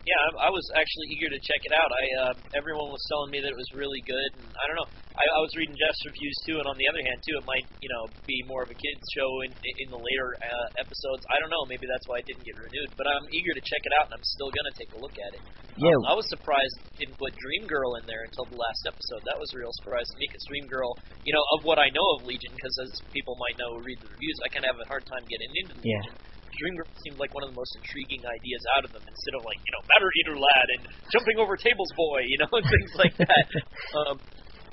Yeah, 0.00 0.16
I, 0.16 0.48
I 0.48 0.50
was 0.50 0.64
actually 0.72 1.12
eager 1.12 1.28
to 1.28 1.40
check 1.44 1.60
it 1.60 1.74
out. 1.76 1.90
I 1.92 2.04
uh, 2.24 2.34
everyone 2.56 2.88
was 2.88 3.04
telling 3.12 3.30
me 3.36 3.38
that 3.44 3.52
it 3.52 3.58
was 3.60 3.68
really 3.76 4.00
good, 4.08 4.30
and 4.40 4.48
I 4.48 4.64
don't 4.64 4.78
know. 4.80 4.90
I, 5.12 5.24
I 5.28 5.40
was 5.44 5.52
reading 5.60 5.76
Jeff's 5.76 6.00
reviews 6.08 6.36
too, 6.48 6.56
and 6.56 6.64
on 6.64 6.76
the 6.80 6.88
other 6.88 7.04
hand 7.04 7.20
too, 7.20 7.36
it 7.36 7.44
might 7.44 7.66
you 7.84 7.90
know 7.92 8.08
be 8.24 8.40
more 8.48 8.64
of 8.64 8.72
a 8.72 8.78
kids 8.80 9.04
show 9.12 9.28
in 9.44 9.52
in 9.52 9.88
the 9.92 10.00
later 10.00 10.28
uh, 10.40 10.68
episodes. 10.80 11.20
I 11.28 11.36
don't 11.36 11.52
know. 11.52 11.68
Maybe 11.68 11.84
that's 11.84 12.08
why 12.08 12.24
it 12.24 12.26
didn't 12.26 12.48
get 12.48 12.56
renewed. 12.56 12.96
But 12.96 13.12
I'm 13.12 13.28
eager 13.28 13.52
to 13.52 13.62
check 13.68 13.82
it 13.84 13.92
out, 14.00 14.08
and 14.08 14.16
I'm 14.16 14.24
still 14.24 14.48
gonna 14.48 14.74
take 14.80 14.90
a 14.96 15.00
look 15.00 15.16
at 15.20 15.32
it. 15.36 15.42
Yeah. 15.76 15.96
Um, 16.00 16.12
I 16.12 16.14
was 16.16 16.24
surprised 16.32 16.74
it 16.96 17.04
didn't 17.04 17.20
put 17.20 17.36
Dream 17.36 17.68
Girl 17.68 18.00
in 18.00 18.04
there 18.08 18.24
until 18.24 18.48
the 18.48 18.56
last 18.56 18.82
episode. 18.88 19.20
That 19.28 19.36
was 19.36 19.52
a 19.52 19.60
real 19.60 19.72
surprise 19.84 20.08
to 20.08 20.16
me 20.16 20.24
because 20.32 20.44
Dream 20.48 20.64
Girl, 20.68 20.96
you 21.28 21.36
know, 21.36 21.44
of 21.60 21.68
what 21.68 21.76
I 21.76 21.92
know 21.92 22.08
of 22.16 22.24
Legion, 22.24 22.56
because 22.56 22.76
as 22.88 22.90
people 23.12 23.36
might 23.36 23.56
know 23.60 23.76
who 23.76 23.84
read 23.84 24.00
the 24.00 24.08
reviews, 24.08 24.38
I 24.44 24.48
kind 24.48 24.64
of 24.64 24.72
have 24.72 24.80
a 24.80 24.88
hard 24.88 25.04
time 25.04 25.24
getting 25.28 25.52
into 25.60 25.76
Yeah. 25.84 26.00
Legion. 26.00 26.16
Dream 26.60 26.76
Girl 26.76 26.92
seemed 27.02 27.16
like 27.16 27.32
one 27.32 27.48
of 27.48 27.50
the 27.50 27.58
most 27.58 27.72
intriguing 27.72 28.22
ideas 28.28 28.62
out 28.76 28.84
of 28.84 28.92
them, 28.92 29.04
instead 29.08 29.34
of 29.34 29.42
like 29.42 29.60
you 29.64 29.72
know 29.72 29.82
Matter 29.96 30.10
Eater 30.20 30.36
Lad 30.36 30.66
and 30.76 30.82
Jumping 31.16 31.40
Over 31.40 31.56
Tables 31.56 31.88
Boy, 31.96 32.20
you 32.28 32.38
know, 32.44 32.52
and 32.60 32.66
things 32.68 32.92
like 33.00 33.16
that. 33.16 33.44
um, 33.98 34.20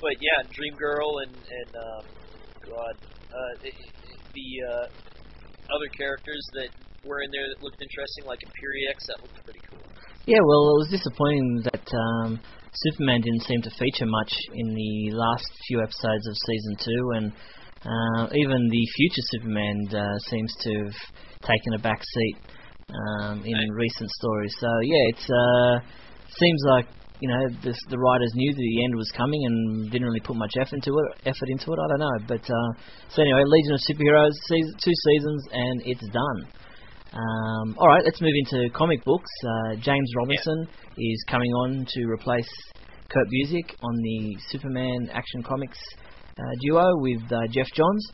but 0.04 0.14
yeah, 0.20 0.44
Dream 0.52 0.76
Girl 0.76 1.24
and 1.24 1.32
and 1.32 1.70
um, 1.72 2.04
God, 2.68 2.94
uh, 3.32 3.52
the, 3.64 3.72
the 4.36 4.48
uh, 4.68 4.86
other 5.72 5.88
characters 5.96 6.44
that 6.60 6.70
were 7.08 7.24
in 7.24 7.30
there 7.32 7.46
that 7.48 7.60
looked 7.64 7.80
interesting, 7.80 8.28
like 8.28 8.40
Imperiex, 8.44 8.98
that 9.08 9.18
looked 9.24 9.40
pretty 9.44 9.62
cool. 9.72 9.84
Yeah, 10.28 10.44
well, 10.44 10.76
it 10.76 10.78
was 10.84 10.90
disappointing 10.92 11.64
that 11.72 11.86
um, 11.88 12.40
Superman 12.74 13.24
didn't 13.24 13.48
seem 13.48 13.62
to 13.64 13.72
feature 13.80 14.08
much 14.08 14.32
in 14.52 14.68
the 14.76 15.16
last 15.16 15.48
few 15.68 15.80
episodes 15.80 16.24
of 16.28 16.34
season 16.36 16.74
two, 16.84 17.02
and 17.16 17.26
Uh, 17.88 18.28
even 18.34 18.68
the 18.68 18.84
future 18.96 19.24
Superman 19.32 19.88
uh, 19.96 20.18
seems 20.28 20.52
to 20.60 20.72
have 20.84 20.96
taken 21.40 21.72
a 21.74 21.78
back 21.78 22.02
seat 22.04 22.36
um, 22.92 23.40
in 23.44 23.56
Right. 23.56 23.88
recent 23.88 24.10
stories. 24.10 24.54
So 24.60 24.68
yeah, 24.84 25.04
it's 25.16 25.28
uh, 25.30 25.80
seems 26.36 26.60
like 26.68 26.86
you 27.20 27.28
know 27.28 27.40
this, 27.64 27.78
the 27.88 27.98
writers 27.98 28.32
knew 28.34 28.52
that 28.52 28.60
the 28.60 28.84
end 28.84 28.94
was 28.94 29.10
coming 29.16 29.40
and 29.46 29.90
didn't 29.90 30.06
really 30.06 30.20
put 30.20 30.36
much 30.36 30.52
effort 30.60 30.76
into 30.84 30.92
it. 30.98 31.06
Effort 31.32 31.48
into 31.48 31.72
it, 31.72 31.78
I 31.80 31.86
don't 31.88 32.04
know. 32.04 32.18
But 32.28 32.44
uh, 32.44 32.70
so 33.08 33.22
anyway, 33.22 33.42
Legion 33.46 33.72
of 33.72 33.80
Superheroes, 33.88 34.36
season, 34.48 34.74
two 34.84 34.94
seasons, 35.08 35.42
and 35.52 35.82
it's 35.86 36.08
done. 36.12 36.38
Um, 37.08 37.74
all 37.78 37.88
right, 37.88 38.04
let's 38.04 38.20
move 38.20 38.36
into 38.36 38.68
comic 38.76 39.02
books. 39.04 39.30
Uh, 39.40 39.76
James 39.80 40.12
Robinson 40.18 40.68
is 40.98 41.24
coming 41.26 41.50
on 41.64 41.86
to 41.88 42.00
replace 42.04 42.48
Kurt 43.08 43.26
Busiek 43.32 43.74
on 43.82 43.96
the 43.96 44.36
Superman 44.50 45.08
Action 45.14 45.42
Comics 45.42 45.78
duo 46.60 46.96
with 46.98 47.22
uh, 47.32 47.46
Geoff 47.50 47.68
Johns, 47.74 48.04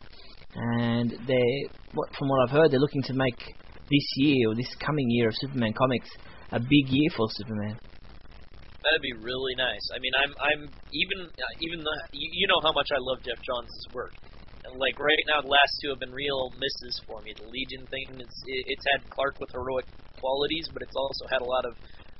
and 0.55 1.11
they, 1.27 1.47
from 1.93 2.27
what 2.29 2.43
I've 2.43 2.55
heard, 2.55 2.71
they're 2.71 2.79
looking 2.79 3.03
to 3.03 3.13
make 3.13 3.37
this 3.89 4.07
year 4.17 4.49
or 4.49 4.55
this 4.55 4.73
coming 4.79 5.09
year 5.09 5.29
of 5.29 5.35
Superman 5.37 5.73
comics 5.77 6.09
a 6.51 6.59
big 6.59 6.85
year 6.89 7.09
for 7.15 7.27
Superman. 7.31 7.77
That'd 8.85 9.01
be 9.01 9.17
really 9.17 9.57
nice. 9.57 9.81
I 9.93 9.97
mean, 9.97 10.13
I'm 10.13 10.31
I'm 10.37 10.61
even 10.93 11.25
uh, 11.25 11.53
even 11.65 11.81
the 11.81 11.95
you, 12.13 12.45
know 12.45 12.61
how 12.61 12.71
much 12.71 12.89
I 12.93 13.01
love 13.01 13.17
Geoff 13.25 13.41
Johns' 13.41 13.73
work. 13.93 14.13
Like 14.77 14.97
right 15.01 15.25
now, 15.25 15.41
the 15.41 15.49
last 15.49 15.73
two 15.81 15.89
have 15.89 16.01
been 16.01 16.13
real 16.13 16.53
misses 16.61 17.01
for 17.09 17.21
me. 17.25 17.33
The 17.33 17.49
Legion 17.49 17.85
thing, 17.89 18.21
it's 18.21 18.39
it, 18.45 18.61
it's 18.77 18.85
had 18.93 19.09
Clark 19.09 19.41
with 19.41 19.49
heroic 19.53 19.85
qualities, 20.21 20.69
but 20.69 20.85
it's 20.85 20.95
also 20.95 21.25
had 21.33 21.41
a 21.41 21.49
lot 21.49 21.65
of. 21.65 21.73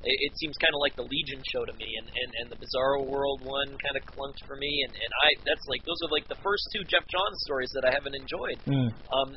It, 0.05 0.17
it 0.31 0.33
seems 0.38 0.55
kind 0.62 0.71
of 0.77 0.81
like 0.81 0.93
the 0.95 1.05
Legion 1.09 1.41
show 1.50 1.65
to 1.65 1.75
me, 1.75 1.89
and 2.00 2.07
and 2.07 2.31
and 2.45 2.47
the 2.53 2.62
Bizarro 2.62 3.03
World 3.09 3.41
one 3.41 3.74
kind 3.81 3.97
of 3.97 4.05
clunked 4.05 4.39
for 4.45 4.55
me, 4.55 4.69
and 4.85 4.93
and 4.93 5.12
I 5.25 5.29
that's 5.50 5.65
like 5.65 5.81
those 5.83 6.00
are 6.05 6.13
like 6.13 6.29
the 6.29 6.39
first 6.45 6.69
two 6.71 6.85
Geoff 6.85 7.05
Johns 7.09 7.41
stories 7.43 7.74
that 7.74 7.85
I 7.85 7.91
haven't 7.91 8.15
enjoyed. 8.15 8.59
Mm. 8.69 8.89
Um, 9.12 9.29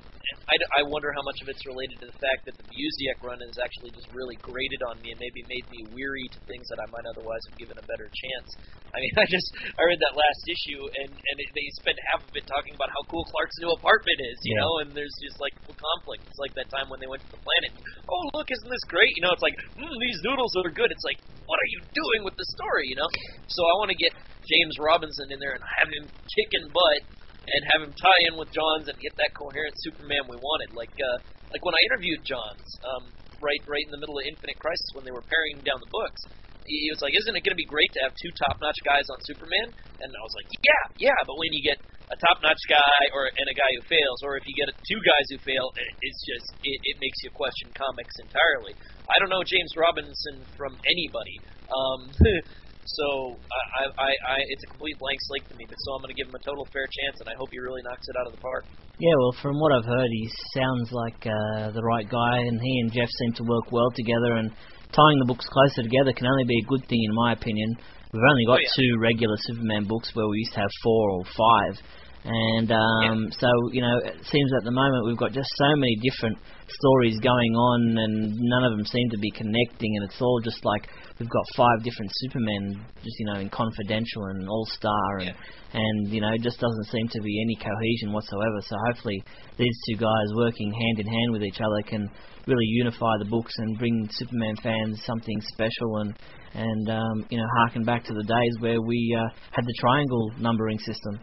I, 0.49 0.57
I 0.81 0.83
wonder 0.85 1.13
how 1.13 1.25
much 1.25 1.41
of 1.41 1.49
it's 1.49 1.65
related 1.69 1.97
to 2.05 2.09
the 2.09 2.21
fact 2.21 2.45
that 2.49 2.57
the 2.61 2.69
Busiek 2.69 3.21
run 3.25 3.41
has 3.41 3.57
actually 3.61 3.93
just 3.97 4.09
really 4.13 4.37
grated 4.41 4.81
on 4.85 5.01
me 5.01 5.13
and 5.13 5.21
maybe 5.21 5.45
made 5.49 5.65
me 5.73 5.89
weary 5.89 6.29
to 6.37 6.41
things 6.49 6.69
that 6.69 6.81
I 6.81 6.89
might 6.93 7.09
otherwise 7.09 7.41
have 7.49 7.57
given 7.61 7.77
a 7.81 7.89
better 7.89 8.09
chance. 8.13 8.49
I 8.97 9.05
mean, 9.05 9.15
I 9.21 9.27
just 9.29 9.49
I 9.77 9.85
read 9.85 10.01
that 10.01 10.17
last 10.17 10.43
issue 10.49 10.81
and 11.05 11.13
and 11.13 11.37
it, 11.37 11.49
they 11.53 11.65
spend 11.81 11.97
half 12.13 12.25
of 12.25 12.33
it 12.33 12.45
talking 12.49 12.73
about 12.73 12.89
how 12.93 13.05
cool 13.13 13.25
Clark's 13.29 13.61
new 13.61 13.69
apartment 13.73 14.21
is, 14.33 14.39
you 14.49 14.57
Yeah. 14.57 14.65
know, 14.65 14.73
and 14.81 14.89
there's 14.97 15.17
just 15.21 15.37
like 15.41 15.53
conflict. 15.69 16.25
It's 16.25 16.41
like 16.41 16.57
that 16.57 16.73
time 16.73 16.89
when 16.89 16.97
they 17.01 17.09
went 17.09 17.21
to 17.29 17.33
the 17.33 17.41
planet. 17.41 17.73
Oh, 18.09 18.23
look, 18.33 18.49
isn't 18.49 18.73
this 18.73 18.89
great? 18.89 19.13
You 19.21 19.29
know, 19.29 19.33
it's 19.37 19.45
like 19.45 19.57
mm, 19.77 19.97
these 20.01 20.19
noodles 20.25 20.57
are 20.67 20.75
good. 20.75 20.91
It's 20.91 21.07
like 21.07 21.21
what 21.49 21.57
are 21.57 21.73
you 21.73 21.81
doing 21.97 22.21
with 22.29 22.37
the 22.37 22.45
story? 22.53 22.93
You 22.93 23.01
know, 23.01 23.09
so 23.49 23.61
I 23.65 23.75
want 23.81 23.89
to 23.89 23.99
get 23.99 24.13
James 24.45 24.77
Robinson 24.77 25.33
in 25.33 25.41
there 25.41 25.57
and 25.57 25.65
have 25.81 25.89
him 25.89 26.05
kicking 26.09 26.69
butt 26.71 27.03
and 27.49 27.61
have 27.73 27.81
him 27.89 27.97
tie 27.97 28.23
in 28.29 28.37
with 28.37 28.53
Johns 28.53 28.87
and 28.87 28.97
get 29.01 29.17
that 29.17 29.33
coherent 29.33 29.73
Superman 29.81 30.29
we 30.29 30.37
wanted. 30.37 30.77
Like 30.77 30.93
uh, 31.01 31.19
like 31.49 31.65
when 31.65 31.77
I 31.77 31.83
interviewed 31.89 32.21
Johns, 32.29 32.69
um, 32.85 33.05
right 33.41 33.63
right 33.65 33.85
in 33.85 33.93
the 33.93 34.01
middle 34.01 34.21
of 34.21 34.29
Infinite 34.29 34.61
Crisis 34.61 34.93
when 34.93 35.09
they 35.09 35.15
were 35.15 35.25
paring 35.25 35.65
down 35.65 35.81
the 35.81 35.95
books. 35.95 36.21
He 36.69 36.93
was 36.93 37.01
like, 37.01 37.17
"Isn't 37.17 37.33
it 37.33 37.41
going 37.49 37.57
to 37.57 37.65
be 37.65 37.65
great 37.65 37.89
to 37.97 38.05
have 38.05 38.13
two 38.13 38.29
top-notch 38.45 38.77
guys 38.85 39.09
on 39.09 39.17
Superman?" 39.25 39.73
And 40.05 40.13
I 40.13 40.21
was 40.21 40.37
like, 40.37 40.53
"Yeah, 40.61 41.09
yeah." 41.09 41.21
But 41.25 41.41
when 41.41 41.57
you 41.57 41.65
get 41.65 41.81
a 42.09 42.17
top-notch 42.17 42.63
guy 42.69 43.01
or 43.13 43.29
and 43.29 43.47
a 43.49 43.57
guy 43.57 43.71
who 43.77 43.83
fails, 43.89 44.19
or 44.25 44.41
if 44.41 44.45
you 44.49 44.55
get 44.57 44.73
two 44.85 45.01
guys 45.05 45.27
who 45.33 45.39
fail, 45.45 45.67
it, 45.77 45.91
it's 46.01 46.23
just 46.25 46.47
it, 46.65 46.79
it 46.83 46.97
makes 47.01 47.19
you 47.25 47.31
question 47.33 47.69
comics 47.77 48.15
entirely. 48.25 48.73
I 49.09 49.17
don't 49.21 49.29
know 49.29 49.45
James 49.45 49.73
Robinson 49.77 50.45
from 50.57 50.77
anybody. 50.89 51.37
Um, 51.69 52.01
So 52.97 53.37
I, 53.37 53.85
I, 54.01 54.11
I, 54.17 54.37
it's 54.49 54.65
a 54.65 54.71
complete 54.73 54.97
blank 54.97 55.21
slate 55.29 55.45
to 55.53 55.57
me. 55.61 55.69
But 55.69 55.77
so 55.85 55.93
I'm 55.93 56.01
going 56.01 56.15
to 56.15 56.17
give 56.17 56.29
him 56.29 56.39
a 56.41 56.45
total 56.45 56.65
fair 56.73 56.89
chance, 56.89 57.21
and 57.21 57.29
I 57.29 57.37
hope 57.37 57.53
he 57.53 57.61
really 57.61 57.85
knocks 57.85 58.09
it 58.09 58.17
out 58.17 58.27
of 58.29 58.33
the 58.33 58.41
park. 58.41 58.65
Yeah, 58.97 59.13
well, 59.21 59.37
from 59.45 59.61
what 59.61 59.77
I've 59.77 59.85
heard, 59.85 60.09
he 60.09 60.27
sounds 60.57 60.89
like 60.91 61.21
uh, 61.29 61.71
the 61.77 61.85
right 61.85 62.09
guy, 62.09 62.41
and 62.49 62.57
he 62.57 62.73
and 62.81 62.89
Geoff 62.89 63.13
seem 63.21 63.33
to 63.39 63.45
work 63.45 63.69
well 63.71 63.93
together. 63.93 64.41
And 64.41 64.49
tying 64.97 65.19
the 65.21 65.29
books 65.29 65.45
closer 65.53 65.85
together 65.85 66.17
can 66.17 66.27
only 66.27 66.49
be 66.49 66.65
a 66.65 66.67
good 66.69 66.89
thing, 66.89 67.05
in 67.05 67.15
my 67.15 67.37
opinion. 67.37 67.77
We've 68.13 68.23
only 68.31 68.47
got 68.47 68.59
Oh, 68.59 68.61
yeah. 68.61 68.69
two 68.77 68.99
regular 69.01 69.37
Superman 69.41 69.85
books 69.87 70.11
where 70.15 70.27
we 70.29 70.39
used 70.39 70.55
to 70.55 70.61
have 70.61 70.71
four 70.83 71.11
or 71.11 71.25
five, 71.25 71.79
and 72.25 72.71
um, 72.73 73.31
so 73.39 73.49
you 73.73 73.81
know, 73.81 73.99
it 74.05 74.25
seems 74.27 74.51
at 74.59 74.65
the 74.65 74.73
moment 74.73 75.07
we've 75.07 75.17
got 75.19 75.33
just 75.33 75.49
so 75.57 75.77
many 75.77 75.97
different 76.03 76.37
stories 76.69 77.19
going 77.21 77.55
on, 77.55 77.97
and 77.97 78.35
none 78.37 78.65
of 78.65 78.77
them 78.77 78.85
seem 78.85 79.09
to 79.11 79.19
be 79.19 79.31
connecting, 79.31 79.97
and 79.97 80.05
it's 80.05 80.21
all 80.21 80.41
just 80.43 80.65
like 80.65 80.89
we've 81.19 81.31
got 81.31 81.45
five 81.57 81.83
different 81.85 82.11
Supermen, 82.15 82.85
just 83.05 83.19
you 83.19 83.27
know, 83.27 83.39
in 83.41 83.49
Confidential 83.51 84.27
and 84.27 84.49
All 84.49 84.67
Star, 84.67 85.19
and 85.21 85.33
and 85.73 86.09
you 86.09 86.21
know, 86.21 86.33
it 86.35 86.43
just 86.43 86.59
doesn't 86.59 86.87
seem 86.91 87.09
to 87.09 87.21
be 87.23 87.41
any 87.41 87.57
cohesion 87.57 88.13
whatsoever. 88.13 88.61
So 88.63 88.77
hopefully, 88.89 89.23
these 89.57 89.77
two 89.89 89.97
guys 89.97 90.29
working 90.35 90.73
hand 90.73 90.99
in 90.99 91.07
hand 91.07 91.33
with 91.33 91.45
each 91.45 91.61
other 91.61 91.83
can 91.87 92.11
really 92.49 92.67
unify 92.67 93.15
the 93.19 93.27
books 93.27 93.53
and 93.59 93.79
bring 93.79 94.09
Superman 94.11 94.57
fans 94.63 95.01
something 95.05 95.41
special 95.53 95.99
and 95.99 96.19
and 96.55 96.91
um, 96.91 97.27
you 97.31 97.39
know 97.39 97.47
harken 97.59 97.85
back 97.85 98.05
to 98.05 98.15
the 98.15 98.25
days 98.25 98.55
where 98.61 98.81
we 98.81 99.17
uh, 99.17 99.29
had 99.53 99.65
the 99.65 99.75
triangle 99.79 100.33
numbering 100.39 100.79
system. 100.81 101.21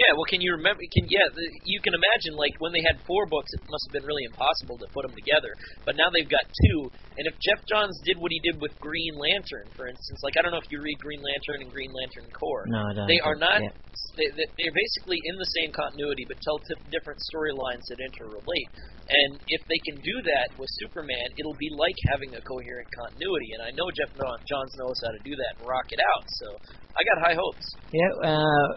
Yeah, 0.00 0.16
well, 0.16 0.24
can 0.32 0.40
you 0.40 0.56
remember? 0.56 0.80
Can 0.80 1.04
yeah, 1.12 1.28
the, 1.28 1.44
you 1.68 1.76
can 1.84 1.92
imagine 1.92 2.32
like 2.40 2.56
when 2.56 2.72
they 2.72 2.80
had 2.80 3.04
four 3.04 3.28
books, 3.28 3.52
it 3.52 3.60
must 3.68 3.84
have 3.84 3.94
been 4.00 4.08
really 4.08 4.24
impossible 4.24 4.80
to 4.80 4.88
put 4.96 5.04
them 5.04 5.12
together. 5.12 5.52
But 5.84 6.00
now 6.00 6.08
they've 6.08 6.24
got 6.30 6.40
two, 6.64 6.88
and 7.20 7.28
if 7.28 7.36
Geoff 7.44 7.60
Johns 7.68 8.00
did 8.08 8.16
what 8.16 8.32
he 8.32 8.40
did 8.40 8.56
with 8.64 8.72
Green 8.80 9.12
Lantern, 9.20 9.68
for 9.76 9.84
instance, 9.92 10.24
like 10.24 10.40
I 10.40 10.42
don't 10.42 10.56
know 10.56 10.62
if 10.62 10.72
you 10.72 10.80
read 10.80 10.96
Green 11.04 11.20
Lantern 11.20 11.68
and 11.68 11.70
Green 11.70 11.92
Lantern 11.92 12.32
Corps. 12.32 12.64
No, 12.72 12.80
I 12.88 12.92
don't. 12.96 13.08
They 13.12 13.20
are 13.20 13.36
not. 13.36 13.60
yeah. 13.60 13.76
They, 14.16 14.28
they- 14.38 14.52
they're 14.56 14.72
basically 14.74 15.20
in 15.28 15.36
the 15.36 15.50
same 15.60 15.70
continuity, 15.76 16.24
but 16.24 16.40
tell 16.40 16.62
t- 16.64 16.80
different 16.94 17.20
storylines 17.28 17.84
that 17.92 18.00
interrelate. 18.00 18.70
And 19.10 19.42
if 19.50 19.62
they 19.66 19.80
can 19.82 19.98
do 19.98 20.16
that 20.30 20.54
with 20.54 20.70
Superman, 20.78 21.26
it'll 21.34 21.58
be 21.58 21.68
like 21.74 21.98
having 22.06 22.30
a 22.38 22.42
coherent 22.46 22.86
continuity. 22.94 23.50
And 23.58 23.66
I 23.66 23.74
know 23.74 23.90
Geoff 23.90 24.14
Johns 24.46 24.72
knows 24.78 24.98
how 25.02 25.10
to 25.10 25.22
do 25.26 25.34
that 25.34 25.58
and 25.58 25.66
rock 25.66 25.90
it 25.90 25.98
out. 25.98 26.24
So 26.38 26.46
I 26.96 27.02
got 27.06 27.26
high 27.26 27.34
hopes. 27.34 27.66
Yeah, 27.92 28.10
uh, 28.22 28.68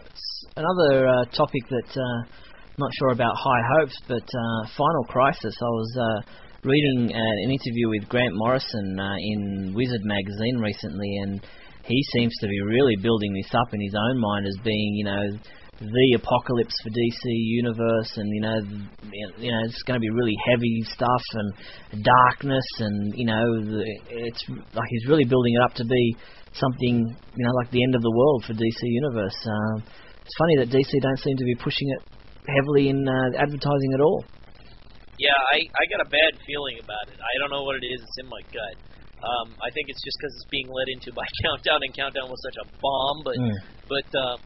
another 0.57 1.07
uh, 1.07 1.25
topic 1.35 1.63
that 1.69 1.91
uh, 1.97 2.29
not 2.77 2.91
sure 2.99 3.11
about 3.11 3.33
high 3.35 3.63
hopes, 3.79 3.97
but 4.07 4.23
uh, 4.23 4.67
Final 4.77 5.03
Crisis. 5.09 5.55
I 5.61 5.65
was 5.65 5.97
uh, 5.97 6.21
reading 6.63 7.11
uh, 7.11 7.17
an 7.17 7.49
interview 7.51 7.89
with 7.89 8.07
Grant 8.09 8.33
Morrison 8.35 8.99
in 9.19 9.73
Wizard 9.75 10.03
magazine 10.03 10.57
recently, 10.57 11.17
and 11.23 11.41
he 11.85 12.03
seems 12.13 12.33
to 12.41 12.47
be 12.47 12.61
really 12.61 12.95
building 13.01 13.33
this 13.33 13.53
up 13.53 13.73
in 13.73 13.81
his 13.81 13.93
own 13.93 14.19
mind 14.19 14.47
as 14.47 14.57
being, 14.63 14.93
you 14.95 15.05
know, 15.05 15.23
the 15.79 16.13
apocalypse 16.15 16.75
for 16.81 16.89
DC 16.89 17.23
Universe, 17.25 18.17
and 18.17 18.29
you 18.33 18.41
know, 18.41 18.57
you 19.37 19.51
know, 19.51 19.61
it's 19.65 19.81
going 19.83 19.99
to 19.99 20.01
be 20.01 20.09
really 20.09 20.35
heavy 20.47 20.83
stuff 20.85 21.23
and 21.33 22.03
darkness, 22.03 22.65
and 22.79 23.13
you 23.17 23.25
know, 23.25 23.43
it's 24.09 24.45
like 24.49 24.87
he's 24.89 25.07
really 25.07 25.25
building 25.25 25.55
it 25.55 25.61
up 25.61 25.73
to 25.75 25.85
be 25.85 26.15
something, 26.55 26.95
you 27.09 27.43
know, 27.45 27.53
like 27.57 27.69
the 27.71 27.83
end 27.83 27.95
of 27.95 28.01
the 28.01 28.13
world 28.13 28.45
for 28.45 28.53
DC 28.53 28.81
Universe. 28.83 29.37
Um, 29.45 29.83
it's 30.23 30.37
funny 30.39 30.55
that 30.61 30.69
DC 30.71 30.91
don't 31.01 31.19
seem 31.19 31.35
to 31.37 31.47
be 31.47 31.57
pushing 31.59 31.89
it 31.91 32.01
heavily 32.47 32.89
in 32.89 32.99
uh, 33.03 33.35
advertising 33.39 33.91
at 33.93 34.01
all. 34.01 34.23
Yeah, 35.19 35.37
I 35.53 35.61
I 35.61 35.83
got 35.93 36.01
a 36.01 36.09
bad 36.09 36.33
feeling 36.45 36.81
about 36.81 37.05
it. 37.13 37.17
I 37.21 37.33
don't 37.39 37.53
know 37.53 37.63
what 37.63 37.77
it 37.77 37.85
is. 37.85 37.99
It's 38.01 38.19
in 38.23 38.27
my 38.29 38.41
gut. 38.49 38.75
Um, 39.23 39.55
I 39.63 39.71
think 39.71 39.87
it's 39.87 40.03
just 40.03 40.19
because 40.19 40.33
it's 40.35 40.49
being 40.51 40.67
led 40.67 40.89
into 40.91 41.15
by 41.15 41.23
Countdown, 41.45 41.79
and 41.85 41.91
Countdown 41.93 42.27
was 42.27 42.41
such 42.43 42.57
a 42.59 42.65
bomb. 42.81 43.17
But 43.23 43.37
Mm. 43.37 43.57
but 43.87 44.09
uh, 44.15 44.37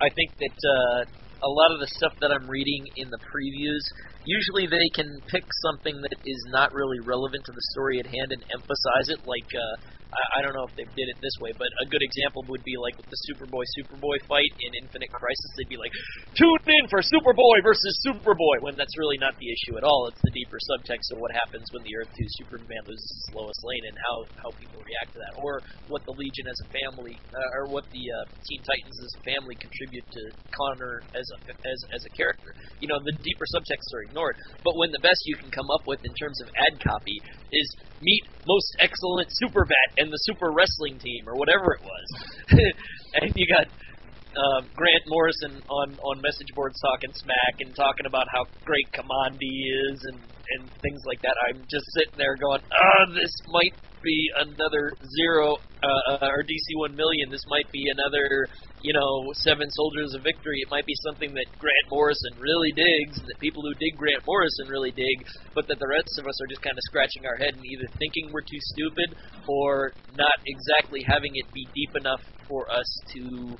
I 0.00 0.08
think 0.12 0.30
that 0.44 0.58
uh, 0.60 0.98
a 1.40 1.50
lot 1.50 1.70
of 1.72 1.78
the 1.80 1.90
stuff 2.00 2.14
that 2.20 2.30
I'm 2.32 2.46
reading 2.48 2.84
in 3.00 3.08
the 3.08 3.20
previews, 3.22 3.84
usually 4.26 4.66
they 4.66 4.90
can 4.92 5.08
pick 5.30 5.46
something 5.62 5.96
that 6.02 6.18
is 6.26 6.42
not 6.50 6.74
really 6.74 6.98
relevant 7.00 7.46
to 7.46 7.54
the 7.54 7.68
story 7.72 8.02
at 8.02 8.10
hand 8.10 8.34
and 8.34 8.42
emphasize 8.52 9.08
it. 9.14 9.22
Like 9.22 9.48
uh, 9.54 9.74
I, 10.16 10.22
I 10.36 10.42
don't 10.42 10.54
know 10.54 10.66
if 10.66 10.74
they 10.78 10.86
did 10.96 11.08
it 11.10 11.18
this 11.20 11.36
way, 11.42 11.52
but 11.56 11.70
a 11.82 11.90
good 11.90 12.02
example 12.02 12.46
would 12.48 12.62
be 12.62 12.78
like 12.78 12.94
with 12.96 13.08
the 13.10 13.20
Superboy 13.26 13.64
Superboy 13.74 14.16
fight 14.30 14.52
in 14.62 14.82
Infinite 14.86 15.12
Crisis. 15.12 15.50
They'd 15.56 15.72
be 15.72 15.80
like, 15.80 15.94
"Tune 16.38 16.62
in 16.66 16.86
for 16.88 17.02
Superboy 17.02 17.62
versus 17.62 17.94
Superboy," 18.06 18.62
when 18.62 18.78
that's 18.78 18.96
really 18.98 19.18
not 19.18 19.34
the 19.38 19.50
issue 19.50 19.76
at 19.76 19.86
all. 19.86 20.08
It's 20.10 20.22
the 20.22 20.34
deeper 20.34 20.58
subtext 20.62 21.10
of 21.12 21.20
what 21.20 21.34
happens 21.34 21.66
when 21.74 21.82
the 21.82 21.94
Earth 21.98 22.12
2 22.14 22.38
Superman 22.42 22.82
loses 22.86 23.10
his 23.10 23.28
Lois 23.34 23.60
Lane 23.66 23.86
and 23.86 23.98
how 24.06 24.16
how 24.46 24.50
people 24.56 24.80
react 24.82 25.12
to 25.16 25.20
that, 25.20 25.34
or 25.42 25.60
what 25.90 26.02
the 26.06 26.16
Legion 26.16 26.46
as 26.46 26.60
a 26.62 26.68
family, 26.70 27.18
uh, 27.34 27.58
or 27.58 27.70
what 27.70 27.86
the 27.90 28.04
uh, 28.06 28.26
Teen 28.46 28.62
Titans 28.62 28.98
as 29.02 29.12
a 29.20 29.22
family 29.26 29.56
contribute 29.58 30.06
to 30.06 30.22
Connor 30.54 31.02
as 31.12 31.26
a 31.26 31.38
as 31.66 31.78
as 31.92 32.02
a 32.06 32.12
character. 32.14 32.50
You 32.78 32.88
know, 32.88 33.02
the 33.02 33.16
deeper 33.20 33.46
subtexts 33.50 33.92
are 33.92 34.06
ignored. 34.16 34.36
But 34.64 34.80
when 34.80 34.90
the 34.96 35.04
best 35.04 35.20
you 35.28 35.36
can 35.36 35.52
come 35.52 35.68
up 35.68 35.84
with 35.84 36.00
in 36.00 36.14
terms 36.16 36.40
of 36.40 36.48
ad 36.56 36.72
copy 36.80 37.20
is 37.52 37.68
meet 38.00 38.24
most 38.48 38.72
excellent 38.80 39.28
super 39.36 39.68
bat 39.68 39.88
and 40.00 40.08
the 40.08 40.22
super 40.24 40.52
wrestling 40.56 40.96
team 40.96 41.28
or 41.28 41.36
whatever 41.36 41.76
it 41.76 41.84
was, 41.84 42.08
and 43.20 43.32
you 43.36 43.44
got 43.44 43.68
um, 44.36 44.68
Grant 44.76 45.04
Morrison 45.08 45.60
on 45.68 45.88
on 46.00 46.20
message 46.20 46.52
boards 46.54 46.76
talking 46.80 47.12
smack 47.24 47.54
and 47.64 47.72
talking 47.72 48.06
about 48.06 48.28
how 48.32 48.44
great 48.68 48.88
Kamandi 48.92 49.56
is 49.88 49.98
and 50.12 50.20
and 50.56 50.62
things 50.84 51.02
like 51.08 51.20
that. 51.24 51.36
I'm 51.48 51.64
just 51.66 51.86
sitting 51.96 52.20
there 52.20 52.38
going, 52.38 52.62
ah, 52.62 53.04
this 53.16 53.34
might 53.50 53.74
be 54.04 54.30
another 54.38 54.94
zero 55.18 55.56
uh, 55.82 56.22
uh 56.22 56.30
or 56.30 56.44
DC 56.44 56.68
one 56.78 56.94
million. 56.94 57.32
This 57.32 57.44
might 57.48 57.66
be 57.72 57.88
another 57.90 58.46
you 58.86 58.92
know, 58.92 59.32
Seven 59.42 59.66
Soldiers 59.72 60.14
of 60.14 60.22
Victory. 60.22 60.60
It 60.60 60.70
might 60.70 60.86
be 60.86 60.94
something 61.02 61.32
that 61.34 61.48
Grant 61.58 61.86
Morrison 61.90 62.38
really 62.38 62.70
digs, 62.76 63.16
and 63.18 63.26
that 63.26 63.42
people 63.42 63.64
who 63.64 63.74
dig 63.80 63.98
Grant 63.98 64.22
Morrison 64.22 64.70
really 64.70 64.92
dig, 64.92 65.18
but 65.58 65.66
that 65.66 65.80
the 65.80 65.90
rest 65.90 66.12
of 66.20 66.28
us 66.30 66.38
are 66.38 66.46
just 66.46 66.62
kind 66.62 66.76
of 66.76 66.86
scratching 66.86 67.24
our 67.24 67.34
head 67.40 67.50
and 67.56 67.64
either 67.64 67.88
thinking 67.98 68.30
we're 68.30 68.46
too 68.46 68.62
stupid 68.76 69.08
or 69.48 69.96
not 70.12 70.38
exactly 70.44 71.02
having 71.02 71.34
it 71.34 71.50
be 71.56 71.66
deep 71.72 71.92
enough 71.98 72.22
for 72.46 72.70
us 72.70 72.86
to 73.16 73.58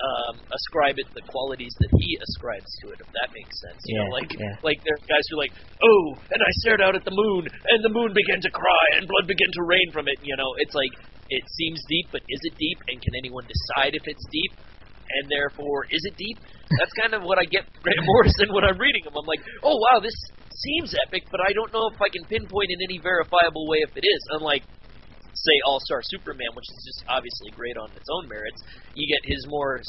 um, 0.00 0.40
ascribe 0.48 0.96
it 0.96 1.08
the 1.12 1.24
qualities 1.28 1.72
that 1.76 1.92
he 2.00 2.16
ascribes 2.24 2.70
to 2.80 2.92
it, 2.92 2.98
if 3.04 3.10
that 3.20 3.28
makes 3.36 3.54
sense. 3.60 3.80
You 3.84 3.96
yeah, 3.96 4.00
know, 4.00 4.10
like 4.16 4.30
yeah. 4.32 4.56
like 4.64 4.78
there 4.88 4.96
are 4.96 5.04
guys 5.04 5.24
who 5.28 5.36
are 5.36 5.44
like, 5.44 5.54
oh, 5.84 6.04
and 6.32 6.40
I 6.40 6.50
stared 6.64 6.80
out 6.80 6.96
at 6.96 7.04
the 7.04 7.12
moon, 7.12 7.44
and 7.44 7.78
the 7.84 7.92
moon 7.92 8.16
began 8.16 8.40
to 8.40 8.50
cry, 8.50 8.86
and 8.96 9.04
blood 9.04 9.28
began 9.28 9.50
to 9.60 9.62
rain 9.68 9.88
from 9.92 10.08
it. 10.08 10.16
You 10.24 10.36
know, 10.40 10.48
it's 10.56 10.72
like 10.72 10.92
it 11.28 11.44
seems 11.52 11.78
deep, 11.86 12.08
but 12.10 12.24
is 12.24 12.40
it 12.48 12.54
deep? 12.56 12.78
And 12.88 12.96
can 12.96 13.14
anyone 13.20 13.44
decide 13.44 13.92
if 13.92 14.04
it's 14.08 14.24
deep? 14.32 14.52
And 15.10 15.26
therefore, 15.26 15.90
is 15.90 16.02
it 16.06 16.14
deep? 16.14 16.38
That's 16.78 16.94
kind 16.94 17.18
of 17.18 17.26
what 17.26 17.36
I 17.36 17.44
get 17.44 17.66
from 17.66 17.82
Grant 17.84 18.06
Morrison 18.06 18.48
when 18.54 18.62
I'm 18.62 18.78
reading 18.78 19.02
him. 19.04 19.12
I'm 19.12 19.26
like, 19.26 19.42
oh 19.66 19.76
wow, 19.76 19.98
this 20.00 20.14
seems 20.54 20.94
epic, 21.08 21.28
but 21.28 21.44
I 21.44 21.52
don't 21.52 21.72
know 21.74 21.90
if 21.90 21.98
I 22.00 22.08
can 22.08 22.24
pinpoint 22.30 22.70
in 22.70 22.78
any 22.88 22.98
verifiable 23.02 23.66
way 23.68 23.84
if 23.84 23.92
it 23.98 24.06
is. 24.06 24.22
Unlike 24.38 24.64
say 25.44 25.56
All 25.64 25.80
Star 25.84 26.00
Superman, 26.04 26.52
which 26.52 26.68
is 26.68 26.80
just 26.84 27.00
obviously 27.08 27.50
great 27.56 27.76
on 27.80 27.88
its 27.96 28.08
own 28.12 28.28
merits. 28.28 28.60
You 28.92 29.08
get 29.08 29.22
his 29.24 29.42
more 29.48 29.80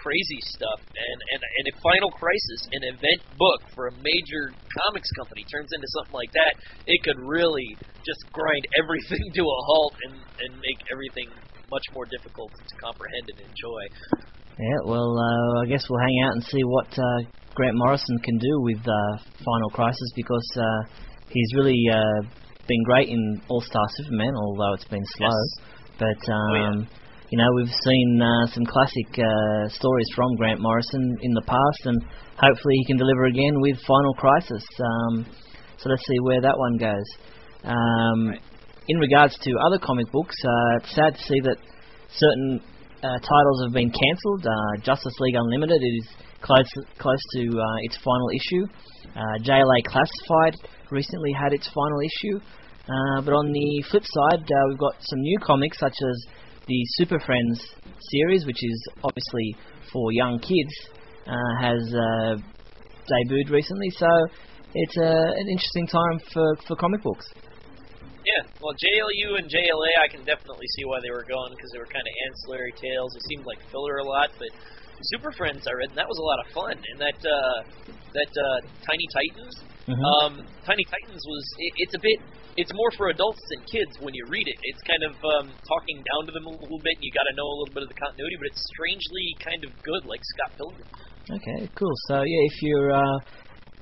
crazy 0.00 0.40
stuff, 0.56 0.80
and 0.80 1.18
and 1.36 1.40
and 1.40 1.64
if 1.68 1.76
Final 1.84 2.12
Crisis, 2.16 2.60
an 2.80 2.84
event 2.96 3.20
book 3.36 3.60
for 3.76 3.88
a 3.88 3.94
major 4.00 4.52
comics 4.84 5.10
company, 5.16 5.44
turns 5.52 5.70
into 5.72 5.88
something 5.92 6.16
like 6.16 6.32
that, 6.34 6.52
it 6.88 7.00
could 7.04 7.20
really 7.20 7.76
just 8.04 8.20
grind 8.32 8.64
everything 8.80 9.24
to 9.36 9.44
a 9.44 9.58
halt 9.68 9.94
and 10.08 10.16
and 10.16 10.50
make 10.60 10.80
everything 10.92 11.28
much 11.72 11.84
more 11.96 12.06
difficult 12.08 12.52
to 12.52 12.74
comprehend 12.80 13.26
and 13.32 13.40
enjoy. 13.48 13.82
Yeah, 14.54 14.80
well, 14.86 15.10
uh, 15.18 15.62
I 15.62 15.66
guess 15.66 15.82
we'll 15.90 16.04
hang 16.04 16.20
out 16.22 16.34
and 16.38 16.44
see 16.44 16.62
what 16.62 16.86
uh, 16.94 17.18
Grant 17.56 17.74
Morrison 17.74 18.18
can 18.22 18.38
do 18.38 18.60
with 18.62 18.78
uh, 18.86 19.18
Final 19.42 19.70
Crisis 19.70 20.10
because 20.14 20.48
uh, 20.54 20.82
he's 21.30 21.50
really 21.56 21.80
uh, 21.90 22.22
been 22.66 22.82
great 22.84 23.08
in 23.08 23.40
All 23.48 23.60
Star 23.60 23.84
Superman, 23.96 24.32
although 24.36 24.74
it's 24.74 24.88
been 24.88 25.04
slow. 25.16 25.28
Yes. 25.28 25.74
But 25.98 26.32
um, 26.32 26.40
oh, 26.50 26.54
yeah. 26.54 26.86
you 27.30 27.38
know, 27.38 27.48
we've 27.56 27.74
seen 27.84 28.20
uh, 28.20 28.46
some 28.48 28.64
classic 28.66 29.08
uh, 29.18 29.68
stories 29.68 30.08
from 30.14 30.34
Grant 30.36 30.60
Morrison 30.60 31.16
in 31.22 31.32
the 31.34 31.42
past, 31.42 31.80
and 31.84 32.02
hopefully 32.36 32.74
he 32.76 32.84
can 32.86 32.96
deliver 32.96 33.24
again 33.24 33.60
with 33.60 33.78
Final 33.86 34.14
Crisis. 34.14 34.64
Um, 34.80 35.26
so 35.78 35.90
let's 35.90 36.06
see 36.06 36.18
where 36.20 36.40
that 36.40 36.58
one 36.58 36.76
goes. 36.78 37.08
Um, 37.64 38.28
right. 38.28 38.40
In 38.88 38.98
regards 38.98 39.38
to 39.38 39.50
other 39.64 39.78
comic 39.78 40.10
books, 40.12 40.36
uh, 40.44 40.76
it's 40.76 40.94
sad 40.94 41.14
to 41.14 41.22
see 41.22 41.40
that 41.40 41.56
certain 42.10 42.60
uh, 43.02 43.18
titles 43.20 43.62
have 43.64 43.72
been 43.72 43.90
cancelled. 43.90 44.46
Uh, 44.46 44.80
Justice 44.82 45.14
League 45.20 45.36
Unlimited 45.36 45.80
is 45.80 46.08
close 46.40 46.68
close 46.98 47.22
to 47.36 47.42
uh, 47.48 47.76
its 47.82 47.96
final 48.04 48.28
issue. 48.28 48.64
Uh, 49.16 49.38
JLA 49.44 49.84
Classified 49.84 50.56
recently 50.90 51.32
had 51.32 51.52
its 51.52 51.68
final 51.68 52.00
issue. 52.00 52.40
Uh, 52.84 53.22
but 53.22 53.32
on 53.32 53.50
the 53.52 53.84
flip 53.90 54.04
side, 54.04 54.44
uh, 54.44 54.64
we've 54.68 54.78
got 54.78 54.94
some 55.00 55.20
new 55.20 55.38
comics 55.40 55.78
such 55.78 55.96
as 55.96 56.26
the 56.66 56.80
Super 56.96 57.18
Friends 57.20 57.60
series, 58.12 58.44
which 58.46 58.62
is 58.62 58.88
obviously 59.02 59.56
for 59.92 60.12
young 60.12 60.38
kids, 60.38 60.74
uh, 61.26 61.54
has 61.60 61.80
uh, 61.94 62.36
debuted 63.08 63.50
recently. 63.50 63.90
So 63.96 64.08
it's 64.74 64.96
uh, 64.98 65.32
an 65.32 65.46
interesting 65.48 65.86
time 65.86 66.20
for, 66.32 66.56
for 66.66 66.76
comic 66.76 67.02
books. 67.02 67.26
Yeah, 68.24 68.48
well, 68.60 68.72
JLU 68.72 69.36
and 69.36 69.46
JLA, 69.52 69.92
I 70.00 70.08
can 70.08 70.24
definitely 70.24 70.64
see 70.76 70.84
why 70.88 70.96
they 71.04 71.12
were 71.12 71.28
going 71.28 71.52
because 71.52 71.68
they 71.72 71.78
were 71.78 71.92
kind 71.92 72.04
of 72.04 72.14
ancillary 72.24 72.72
tales. 72.72 73.12
It 73.16 73.22
seemed 73.28 73.44
like 73.44 73.60
filler 73.68 74.00
a 74.00 74.04
lot, 74.04 74.32
but 74.40 74.48
Super 75.12 75.32
Friends 75.32 75.68
I 75.68 75.72
read, 75.76 75.92
and 75.92 75.98
that 76.00 76.08
was 76.08 76.16
a 76.16 76.24
lot 76.24 76.38
of 76.40 76.46
fun. 76.56 76.76
And 76.80 76.96
that 76.96 77.20
uh, 77.20 77.58
that 78.16 78.32
uh, 78.32 78.58
Tiny 78.88 79.04
Titans, 79.12 79.56
Mhm. 79.84 80.00
um, 80.00 80.32
Tiny 80.64 80.84
Titans 80.88 81.22
was 81.28 81.44
it, 81.60 81.72
it's 81.84 81.94
a 81.94 82.02
bit 82.02 82.18
it's 82.56 82.70
more 82.72 82.90
for 82.94 83.10
adults 83.10 83.42
than 83.50 83.60
kids 83.66 83.98
when 83.98 84.14
you 84.14 84.24
read 84.30 84.46
it. 84.46 84.58
It's 84.62 84.82
kind 84.86 85.02
of 85.02 85.12
um, 85.18 85.46
talking 85.50 85.98
down 86.06 86.22
to 86.30 86.32
them 86.32 86.46
a 86.46 86.54
little 86.54 86.78
bit. 86.86 86.94
And 86.94 87.04
You 87.04 87.10
got 87.10 87.26
to 87.26 87.34
know 87.34 87.48
a 87.50 87.56
little 87.58 87.74
bit 87.74 87.82
of 87.82 87.90
the 87.90 87.98
continuity, 87.98 88.36
but 88.38 88.46
it's 88.46 88.62
strangely 88.78 89.26
kind 89.42 89.62
of 89.66 89.70
good, 89.82 90.02
like 90.06 90.22
Scott 90.22 90.50
Pilgrim. 90.54 90.88
Okay, 91.34 91.60
cool. 91.74 91.94
So 92.06 92.22
yeah, 92.22 92.42
if 92.46 92.56
you're 92.62 92.94
uh, 92.94 93.18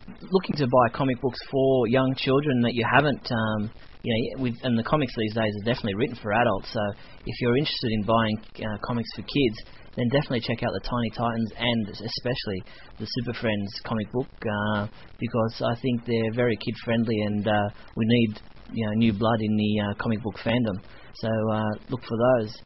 looking 0.09 0.57
to 0.57 0.67
buy 0.67 0.87
comic 0.97 1.21
books 1.21 1.39
for 1.51 1.87
young 1.89 2.15
children 2.17 2.63
that 2.63 2.75
you 2.75 2.85
haven't, 2.89 3.29
um, 3.29 3.71
you 4.03 4.11
know, 4.11 4.43
with 4.43 4.57
and 4.65 4.79
the 4.79 4.87
comics 4.89 5.13
these 5.17 5.35
days 5.35 5.53
are 5.53 5.67
definitely 5.69 5.95
written 5.95 6.17
for 6.17 6.33
adults. 6.33 6.73
So 6.73 6.83
if 7.29 7.35
you're 7.41 7.57
interested 7.57 7.91
in 7.93 8.03
buying 8.09 8.37
uh, 8.65 8.79
comics 8.89 9.11
for 9.15 9.23
kids, 9.23 9.57
then 9.97 10.09
definitely 10.09 10.41
check 10.41 10.63
out 10.63 10.73
the 10.73 10.89
Tiny 10.89 11.11
Titans 11.11 11.53
and 11.59 11.89
especially 11.89 12.63
the 12.99 13.07
Super 13.07 13.39
Friends 13.39 13.71
comic 13.85 14.11
book 14.13 14.29
uh, 14.41 14.87
because 15.19 15.63
I 15.63 15.75
think 15.81 16.05
they're 16.07 16.33
very 16.35 16.57
kid 16.57 16.75
friendly 16.85 17.21
and 17.21 17.47
uh, 17.47 17.69
we 17.97 18.05
need 18.07 18.41
you 18.73 18.87
know 18.87 18.93
new 18.95 19.13
blood 19.13 19.41
in 19.41 19.57
the 19.57 19.81
uh, 19.81 19.95
comic 20.03 20.23
book 20.23 20.37
fandom. 20.39 20.81
So 21.15 21.29
uh, 21.53 21.71
look 21.91 22.01
for 22.05 22.17
those. 22.17 22.57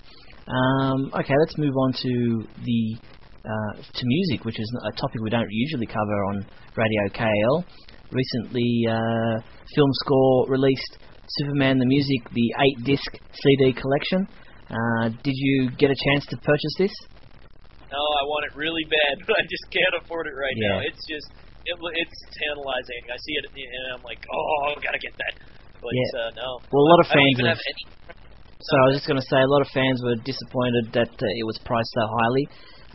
Um, 0.46 1.10
okay, 1.18 1.34
let's 1.38 1.58
move 1.58 1.74
on 1.76 1.92
to 1.92 2.44
the 2.64 2.96
uh, 3.44 3.82
to 3.82 4.02
music, 4.04 4.44
which 4.44 4.58
is 4.58 4.72
a 4.84 4.92
topic 4.92 5.20
we 5.22 5.30
don't 5.30 5.46
usually 5.50 5.86
cover 5.86 6.24
on 6.30 6.46
Radio 6.76 7.08
KAL. 7.12 7.64
Recently, 8.12 8.86
uh, 8.88 9.40
Film 9.74 9.90
Score 10.04 10.46
released 10.48 10.98
Superman 11.28 11.78
the 11.78 11.86
Music, 11.86 12.30
the 12.32 12.54
eight 12.60 12.84
disc 12.84 13.10
CD 13.42 13.72
collection. 13.72 14.28
Uh, 14.70 15.08
did 15.22 15.34
you 15.34 15.70
get 15.78 15.90
a 15.90 15.96
chance 16.06 16.26
to 16.26 16.36
purchase 16.38 16.74
this? 16.78 16.92
No, 17.92 18.02
I 18.02 18.22
want 18.26 18.42
it 18.50 18.54
really 18.58 18.82
bad, 18.90 19.14
but 19.26 19.34
I 19.38 19.44
just 19.46 19.66
can't 19.70 19.94
afford 20.02 20.26
it 20.26 20.36
right 20.36 20.58
now. 20.58 20.82
It's 20.82 21.04
just 21.06 21.28
it, 21.66 21.74
it's 21.74 22.18
tantalizing. 22.46 23.02
I 23.10 23.18
see 23.18 23.34
it 23.34 23.44
at 23.46 23.52
the 23.54 23.62
and 23.62 23.84
I'm 23.98 24.04
like, 24.06 24.22
oh, 24.30 24.74
I 24.74 24.78
gotta 24.82 25.02
get 25.02 25.14
that. 25.14 25.34
But 25.82 25.92
Yeah. 25.94 26.18
uh, 26.18 26.30
no. 26.34 26.48
Well, 26.70 26.82
a 26.82 26.90
lot 26.90 27.00
of 27.02 27.08
I 27.10 27.14
don't 27.14 27.22
fans 27.22 27.38
have 27.46 27.62
any. 27.62 27.84
So 28.56 28.72
I 28.80 28.84
was 28.88 28.94
just 28.96 29.06
going 29.06 29.20
to 29.20 29.28
say, 29.28 29.36
a 29.38 29.46
lot 29.46 29.60
of 29.60 29.68
fans 29.68 30.00
were 30.02 30.16
disappointed 30.24 30.90
that 30.96 31.12
uh, 31.12 31.38
it 31.38 31.44
was 31.44 31.60
priced 31.62 31.92
so 31.92 32.08
highly, 32.08 32.44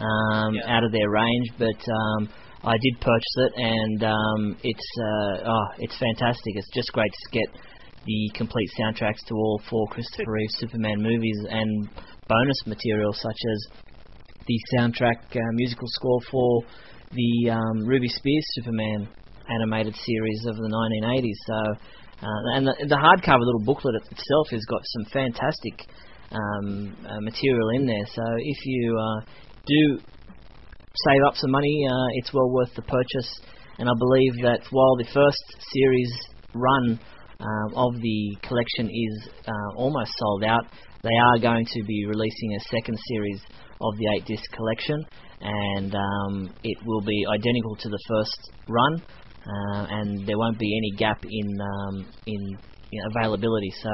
um, 0.02 0.52
Yeah. 0.58 0.76
out 0.76 0.84
of 0.84 0.92
their 0.92 1.08
range. 1.08 1.48
But 1.56 1.80
um, 1.88 2.28
I 2.66 2.76
did 2.82 2.96
purchase 3.00 3.36
it, 3.46 3.54
and 3.56 4.04
um, 4.04 4.42
it's 4.64 4.90
uh, 5.00 5.54
oh, 5.54 5.68
it's 5.80 5.96
fantastic. 5.98 6.58
It's 6.58 6.72
just 6.74 6.92
great 6.92 7.12
to 7.14 7.40
get 7.40 7.50
the 8.06 8.32
complete 8.34 8.70
soundtracks 8.80 9.22
to 9.30 9.36
all 9.36 9.62
four 9.70 9.88
Christopher 9.90 10.32
Reeve 10.32 10.50
Superman 10.58 11.02
movies 11.02 11.38
and 11.50 11.88
bonus 12.28 12.60
material 12.66 13.14
such 13.14 13.38
as 13.38 13.60
the 14.48 14.60
soundtrack 14.76 15.36
uh, 15.36 15.40
musical 15.54 15.88
score 15.88 16.20
for 16.30 16.64
the 17.12 17.52
um, 17.52 17.86
Ruby 17.86 18.08
Spears 18.08 18.46
Superman 18.56 19.08
animated 19.50 19.96
series 19.96 20.46
of 20.48 20.56
the 20.56 20.70
1980s. 20.70 21.40
So, 21.46 22.26
uh, 22.26 22.56
and 22.56 22.68
the, 22.68 22.76
the 22.88 22.96
hardcover 22.96 23.40
little 23.40 23.64
booklet 23.66 23.96
itself 23.96 24.48
has 24.52 24.64
got 24.66 24.82
some 24.84 25.06
fantastic 25.12 25.88
um, 26.32 26.96
uh, 27.06 27.20
material 27.22 27.70
in 27.76 27.86
there. 27.86 28.06
So, 28.14 28.24
if 28.38 28.66
you 28.66 28.98
uh, 28.98 29.26
do 29.66 30.00
save 31.08 31.22
up 31.28 31.36
some 31.36 31.52
money, 31.52 31.86
uh, 31.90 32.08
it's 32.16 32.34
well 32.34 32.50
worth 32.50 32.74
the 32.76 32.84
purchase. 32.84 33.42
And 33.78 33.90
I 33.90 33.94
believe 33.98 34.34
that 34.44 34.62
while 34.70 34.96
the 34.98 35.08
first 35.14 35.44
series 35.74 36.12
run 36.54 37.00
um, 37.40 37.74
of 37.76 37.96
the 38.02 38.38
collection 38.44 38.90
is 38.90 39.30
uh, 39.48 39.76
almost 39.76 40.12
sold 40.18 40.44
out, 40.44 40.66
they 41.04 41.18
are 41.18 41.40
going 41.40 41.66
to 41.66 41.84
be 41.84 42.06
releasing 42.06 42.56
a 42.56 42.60
second 42.70 42.98
series 43.08 43.42
of 43.82 43.98
the 43.98 44.06
eight 44.16 44.26
disc 44.26 44.44
collection, 44.54 45.04
and 45.42 45.96
um, 45.96 46.54
it 46.64 46.78
will 46.86 47.02
be 47.02 47.26
identical 47.28 47.76
to 47.76 47.90
the 47.90 48.00
first 48.08 48.52
run, 48.68 49.02
uh, 49.02 49.86
and 49.90 50.28
there 50.28 50.38
won't 50.38 50.60
be 50.60 50.70
any 50.78 50.98
gap 50.98 51.24
in 51.24 51.50
um, 51.62 52.06
in 52.28 52.42
you 52.92 53.02
know, 53.02 53.10
availability. 53.16 53.72
So, 53.82 53.90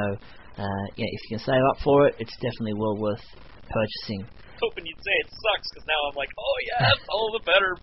uh, 0.58 0.86
yeah, 0.98 1.08
if 1.08 1.20
you 1.30 1.38
can 1.38 1.46
save 1.46 1.64
up 1.72 1.78
for 1.84 2.08
it, 2.08 2.16
it's 2.20 2.36
definitely 2.42 2.74
well 2.76 2.98
worth 2.98 3.24
purchasing. 3.70 4.28
hoping 4.60 4.86
you'd 4.86 5.04
say 5.04 5.16
it 5.24 5.30
sucks 5.30 5.68
because 5.72 5.88
now 5.88 6.00
I'm 6.10 6.18
like, 6.18 6.32
oh 6.38 6.58
yeah, 6.68 6.88
that's 6.90 7.08
all 7.10 7.30
the 7.32 7.44
better. 7.46 7.78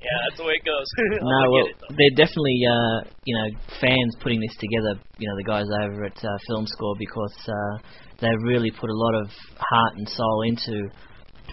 Yeah, 0.00 0.18
that's 0.28 0.38
the 0.38 0.44
way 0.44 0.54
it 0.60 0.64
goes. 0.64 0.86
No, 1.22 1.50
well, 1.50 1.66
it, 1.66 1.76
they're 1.96 2.16
definitely 2.26 2.60
uh, 2.68 3.08
you 3.24 3.34
know 3.36 3.48
fans 3.80 4.14
putting 4.20 4.40
this 4.40 4.54
together. 4.58 5.00
You 5.18 5.28
know 5.28 5.36
the 5.36 5.44
guys 5.44 5.66
over 5.82 6.04
at 6.04 6.18
uh, 6.24 6.36
Film 6.48 6.66
Score 6.66 6.94
because 6.98 7.36
uh, 7.48 7.74
they've 8.20 8.42
really 8.44 8.70
put 8.70 8.90
a 8.90 8.94
lot 8.96 9.14
of 9.14 9.30
heart 9.58 9.96
and 9.96 10.08
soul 10.08 10.42
into 10.42 10.88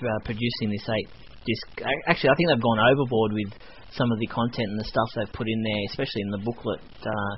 uh, 0.05 0.19
producing 0.25 0.69
this 0.69 0.85
eight 0.89 1.09
disc. 1.45 1.65
Actually, 2.07 2.29
I 2.31 2.35
think 2.35 2.49
they've 2.49 2.61
gone 2.61 2.79
overboard 2.79 3.33
with 3.33 3.51
some 3.95 4.11
of 4.11 4.19
the 4.19 4.27
content 4.27 4.69
and 4.69 4.79
the 4.79 4.89
stuff 4.89 5.09
they've 5.15 5.33
put 5.33 5.47
in 5.47 5.59
there, 5.63 5.83
especially 5.91 6.21
in 6.21 6.31
the 6.31 6.43
booklet. 6.43 6.81
Uh, 7.01 7.33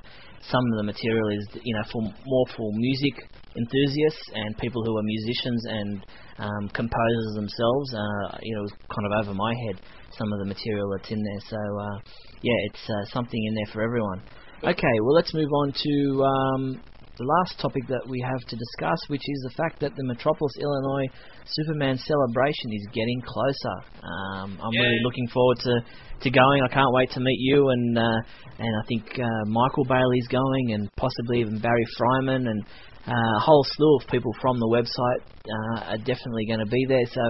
some 0.50 0.62
of 0.62 0.78
the 0.78 0.84
material 0.84 1.30
is 1.30 1.46
you 1.64 1.74
know 1.74 1.84
for 1.92 2.02
more 2.02 2.46
for 2.56 2.70
music 2.74 3.16
enthusiasts 3.56 4.26
and 4.36 4.58
people 4.58 4.84
who 4.84 4.98
are 4.98 5.04
musicians 5.04 5.64
and 5.66 6.06
um, 6.40 6.70
composers 6.74 7.34
themselves. 7.36 7.88
Uh, 7.94 8.38
you 8.44 8.54
know, 8.56 8.62
it 8.62 8.68
was 8.70 8.76
kind 8.92 9.06
of 9.08 9.12
over 9.24 9.34
my 9.34 9.54
head 9.68 9.82
some 10.18 10.32
of 10.32 10.40
the 10.40 10.46
material 10.46 10.90
that's 10.92 11.12
in 11.12 11.22
there. 11.24 11.42
So 11.50 11.58
uh, 11.58 11.98
yeah, 12.42 12.60
it's 12.70 12.84
uh, 12.90 13.06
something 13.12 13.42
in 13.44 13.56
there 13.56 13.72
for 13.74 13.82
everyone. 13.82 14.22
Okay, 14.64 14.96
well 15.04 15.14
let's 15.14 15.34
move 15.34 15.52
on 15.52 15.74
to 15.74 16.24
um, 16.24 16.82
the 17.18 17.24
last 17.24 17.60
topic 17.60 17.88
that 17.88 18.04
we 18.08 18.20
have 18.20 18.42
to 18.48 18.56
discuss, 18.56 19.00
which 19.08 19.24
is 19.24 19.40
the 19.48 19.56
fact 19.56 19.80
that 19.80 19.96
the 19.96 20.04
Metropolis, 20.04 20.52
Illinois 20.60 21.08
Superman 21.46 21.98
celebration 21.98 22.74
is 22.74 22.88
getting 22.92 23.22
closer. 23.24 23.78
Um, 24.04 24.60
I'm 24.60 24.74
Yay. 24.74 24.82
really 24.82 25.02
looking 25.04 25.28
forward 25.30 25.60
to, 25.60 25.76
to 26.22 26.30
going. 26.30 26.62
I 26.64 26.68
can't 26.68 26.92
wait 26.92 27.12
to 27.12 27.20
meet 27.20 27.40
you, 27.40 27.70
and 27.70 27.98
uh, 27.98 28.20
and 28.60 28.72
I 28.76 28.84
think 28.88 29.20
uh, 29.20 29.46
Michael 29.48 29.86
Bailey's 29.86 30.28
going, 30.28 30.74
and 30.74 30.90
possibly 30.98 31.40
even 31.40 31.60
Barry 31.60 31.86
Freiman, 31.98 32.48
and 32.48 32.64
uh, 33.08 33.12
a 33.12 33.40
whole 33.40 33.64
slew 33.64 33.98
of 34.02 34.08
people 34.08 34.32
from 34.42 34.60
the 34.60 34.68
website 34.68 35.22
uh, 35.24 35.94
are 35.96 36.02
definitely 36.04 36.46
going 36.48 36.60
to 36.60 36.66
be 36.66 36.86
there. 36.90 37.06
So 37.14 37.22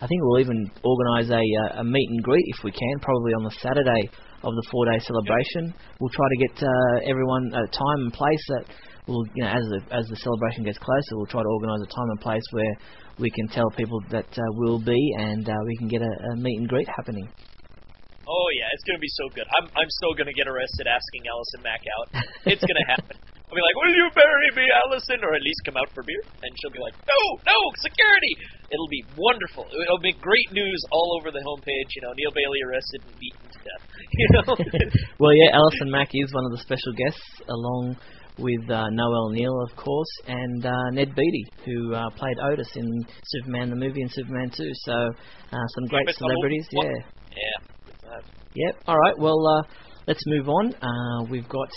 I 0.00 0.06
think 0.06 0.20
we'll 0.22 0.40
even 0.40 0.70
organise 0.84 1.30
a, 1.30 1.40
uh, 1.40 1.80
a 1.80 1.84
meet 1.84 2.08
and 2.08 2.22
greet 2.22 2.44
if 2.56 2.64
we 2.64 2.70
can, 2.70 3.00
probably 3.00 3.32
on 3.32 3.44
the 3.44 3.54
Saturday 3.60 4.08
of 4.44 4.52
the 4.54 4.66
four-day 4.70 4.98
celebration. 5.00 5.74
We'll 5.98 6.12
try 6.12 6.28
to 6.28 6.46
get 6.46 6.62
uh, 6.62 7.10
everyone 7.10 7.52
a 7.54 7.66
time 7.66 8.00
and 8.04 8.12
place 8.12 8.44
that 8.48 8.64
will, 9.06 9.24
you 9.34 9.42
know, 9.42 9.50
as 9.50 9.64
the 9.70 9.80
as 9.94 10.04
the 10.06 10.16
celebration 10.16 10.64
gets 10.64 10.78
closer, 10.78 11.16
we'll 11.16 11.30
try 11.30 11.42
to 11.42 11.48
organise 11.48 11.82
a 11.82 11.90
time 11.90 12.10
and 12.10 12.20
place 12.20 12.46
where 12.50 12.74
we 13.18 13.30
can 13.30 13.48
tell 13.48 13.70
people 13.76 14.02
that 14.10 14.28
uh, 14.28 14.42
we'll 14.58 14.82
be, 14.82 14.98
and 15.18 15.48
uh, 15.48 15.54
we 15.64 15.76
can 15.78 15.88
get 15.88 16.02
a, 16.02 16.12
a 16.32 16.36
meet 16.36 16.58
and 16.58 16.68
greet 16.68 16.88
happening. 16.88 17.26
Oh 18.26 18.48
yeah, 18.58 18.66
it's 18.74 18.82
gonna 18.82 19.02
be 19.02 19.14
so 19.14 19.30
good. 19.30 19.46
I'm 19.54 19.70
I'm 19.78 19.90
still 20.02 20.14
gonna 20.18 20.34
get 20.34 20.50
arrested 20.50 20.90
asking 20.90 21.22
Allison 21.30 21.60
Mack 21.62 21.82
out. 21.86 22.06
It's 22.50 22.62
gonna 22.66 22.88
happen. 22.94 23.14
I'll 23.46 23.54
be 23.54 23.62
like, 23.62 23.78
"Will 23.78 23.94
you 23.94 24.10
bury 24.10 24.50
me, 24.58 24.66
Allison?" 24.82 25.22
Or 25.22 25.30
at 25.30 25.42
least 25.46 25.62
come 25.62 25.78
out 25.78 25.86
for 25.94 26.02
beer, 26.02 26.18
and 26.42 26.50
she'll 26.58 26.74
be 26.74 26.82
like, 26.82 26.98
"No, 27.06 27.20
no, 27.46 27.58
security!" 27.86 28.34
It'll 28.66 28.90
be 28.90 29.06
wonderful. 29.14 29.70
It'll 29.70 30.02
be 30.02 30.10
great 30.18 30.50
news 30.50 30.82
all 30.90 31.14
over 31.22 31.30
the 31.30 31.38
homepage. 31.38 31.90
You 31.94 32.02
know, 32.02 32.12
Neil 32.18 32.34
Bailey 32.34 32.58
arrested 32.66 33.06
and 33.06 33.14
beaten 33.14 33.46
to 33.46 33.60
death. 33.62 33.84
You 34.18 34.28
know. 34.34 34.54
well, 35.22 35.34
yeah, 35.34 35.54
Allison 35.54 35.90
Mack 35.90 36.10
is 36.10 36.34
one 36.34 36.44
of 36.44 36.50
the 36.50 36.58
special 36.58 36.90
guests, 36.98 37.22
along 37.46 37.94
with 38.38 38.70
uh, 38.70 38.84
Noel 38.90 39.30
Neill, 39.30 39.62
of 39.62 39.76
course, 39.76 40.08
and 40.26 40.64
uh, 40.64 40.90
Ned 40.92 41.14
Beatty, 41.14 41.44
who 41.64 41.94
uh, 41.94 42.10
played 42.16 42.36
Otis 42.42 42.68
in 42.76 43.06
Superman 43.24 43.70
the 43.70 43.76
movie 43.76 44.02
and 44.02 44.10
Superman 44.12 44.50
2. 44.50 44.70
So, 44.74 44.92
uh, 44.92 45.66
some 45.74 45.86
great 45.88 46.06
Keep 46.06 46.16
celebrities. 46.16 46.66
Yeah. 46.72 46.82
yeah. 47.30 47.66
Yep. 48.54 48.82
All 48.86 48.96
right. 48.98 49.18
Well, 49.18 49.46
uh, 49.46 49.62
let's 50.06 50.22
move 50.26 50.48
on. 50.48 50.74
Uh, 50.74 51.24
we've 51.30 51.48
got 51.48 51.68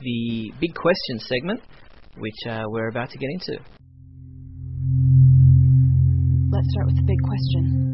the 0.00 0.52
big 0.60 0.74
question 0.74 1.18
segment, 1.20 1.60
which 2.18 2.34
uh, 2.48 2.64
we're 2.68 2.88
about 2.88 3.10
to 3.10 3.18
get 3.18 3.28
into. 3.30 3.62
Let's 6.50 6.68
start 6.72 6.86
with 6.86 6.96
the 6.96 7.06
big 7.06 7.20
question. 7.22 7.88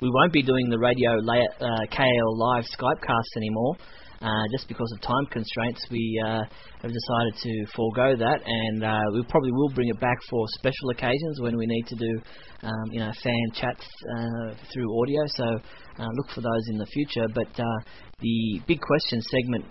We 0.00 0.10
won't 0.10 0.32
be 0.32 0.42
doing 0.42 0.68
the 0.68 0.78
radio 0.78 1.12
la- 1.22 1.54
uh, 1.60 1.86
KAL 1.90 2.36
live 2.36 2.64
Skypecast 2.64 3.36
anymore. 3.36 3.76
Uh, 4.22 4.44
just 4.52 4.68
because 4.68 4.86
of 4.94 5.00
time 5.00 5.26
constraints, 5.32 5.84
we 5.90 6.22
uh, 6.24 6.42
have 6.80 6.92
decided 6.92 7.34
to 7.42 7.66
forego 7.74 8.14
that, 8.14 8.38
and 8.46 8.84
uh, 8.84 9.00
we 9.12 9.22
probably 9.28 9.50
will 9.50 9.70
bring 9.74 9.88
it 9.88 9.98
back 9.98 10.16
for 10.30 10.46
special 10.58 10.90
occasions 10.90 11.40
when 11.40 11.56
we 11.56 11.66
need 11.66 11.84
to 11.88 11.96
do, 11.96 12.20
um, 12.62 12.86
you 12.92 13.00
know, 13.00 13.10
fan 13.20 13.46
chats 13.52 13.84
uh, 14.16 14.54
through 14.72 14.86
audio. 15.02 15.22
So 15.26 15.44
uh, 15.98 16.08
look 16.14 16.30
for 16.30 16.40
those 16.40 16.68
in 16.70 16.78
the 16.78 16.86
future. 16.86 17.26
But 17.34 17.50
uh, 17.58 17.78
the 18.20 18.60
big 18.68 18.80
question 18.80 19.20
segment 19.22 19.64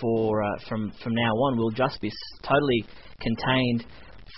for 0.00 0.42
uh, 0.42 0.48
from 0.68 0.92
from 1.02 1.14
now 1.14 1.32
on 1.32 1.56
will 1.58 1.72
just 1.72 2.00
be 2.00 2.10
totally 2.44 2.84
contained 3.20 3.86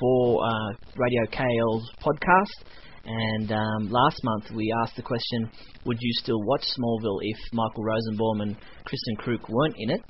for 0.01 0.45
uh, 0.45 0.73
Radio 0.97 1.27
KAL's 1.31 1.91
podcast. 2.01 2.65
And 3.09 3.51
um, 3.53 3.89
last 3.89 4.21
month 4.23 4.51
we 4.55 4.71
asked 4.85 4.97
the 4.97 5.03
question, 5.03 5.51
would 5.87 5.97
you 5.99 6.13
still 6.21 6.43
watch 6.45 6.61
Smallville 6.77 7.21
if 7.23 7.39
Michael 7.55 7.85
Rosenbaum 7.85 8.43
and 8.43 8.57
Kristin 8.85 9.17
Kreuk 9.17 9.49
weren't 9.49 9.77
in 9.79 9.91
it? 9.91 10.03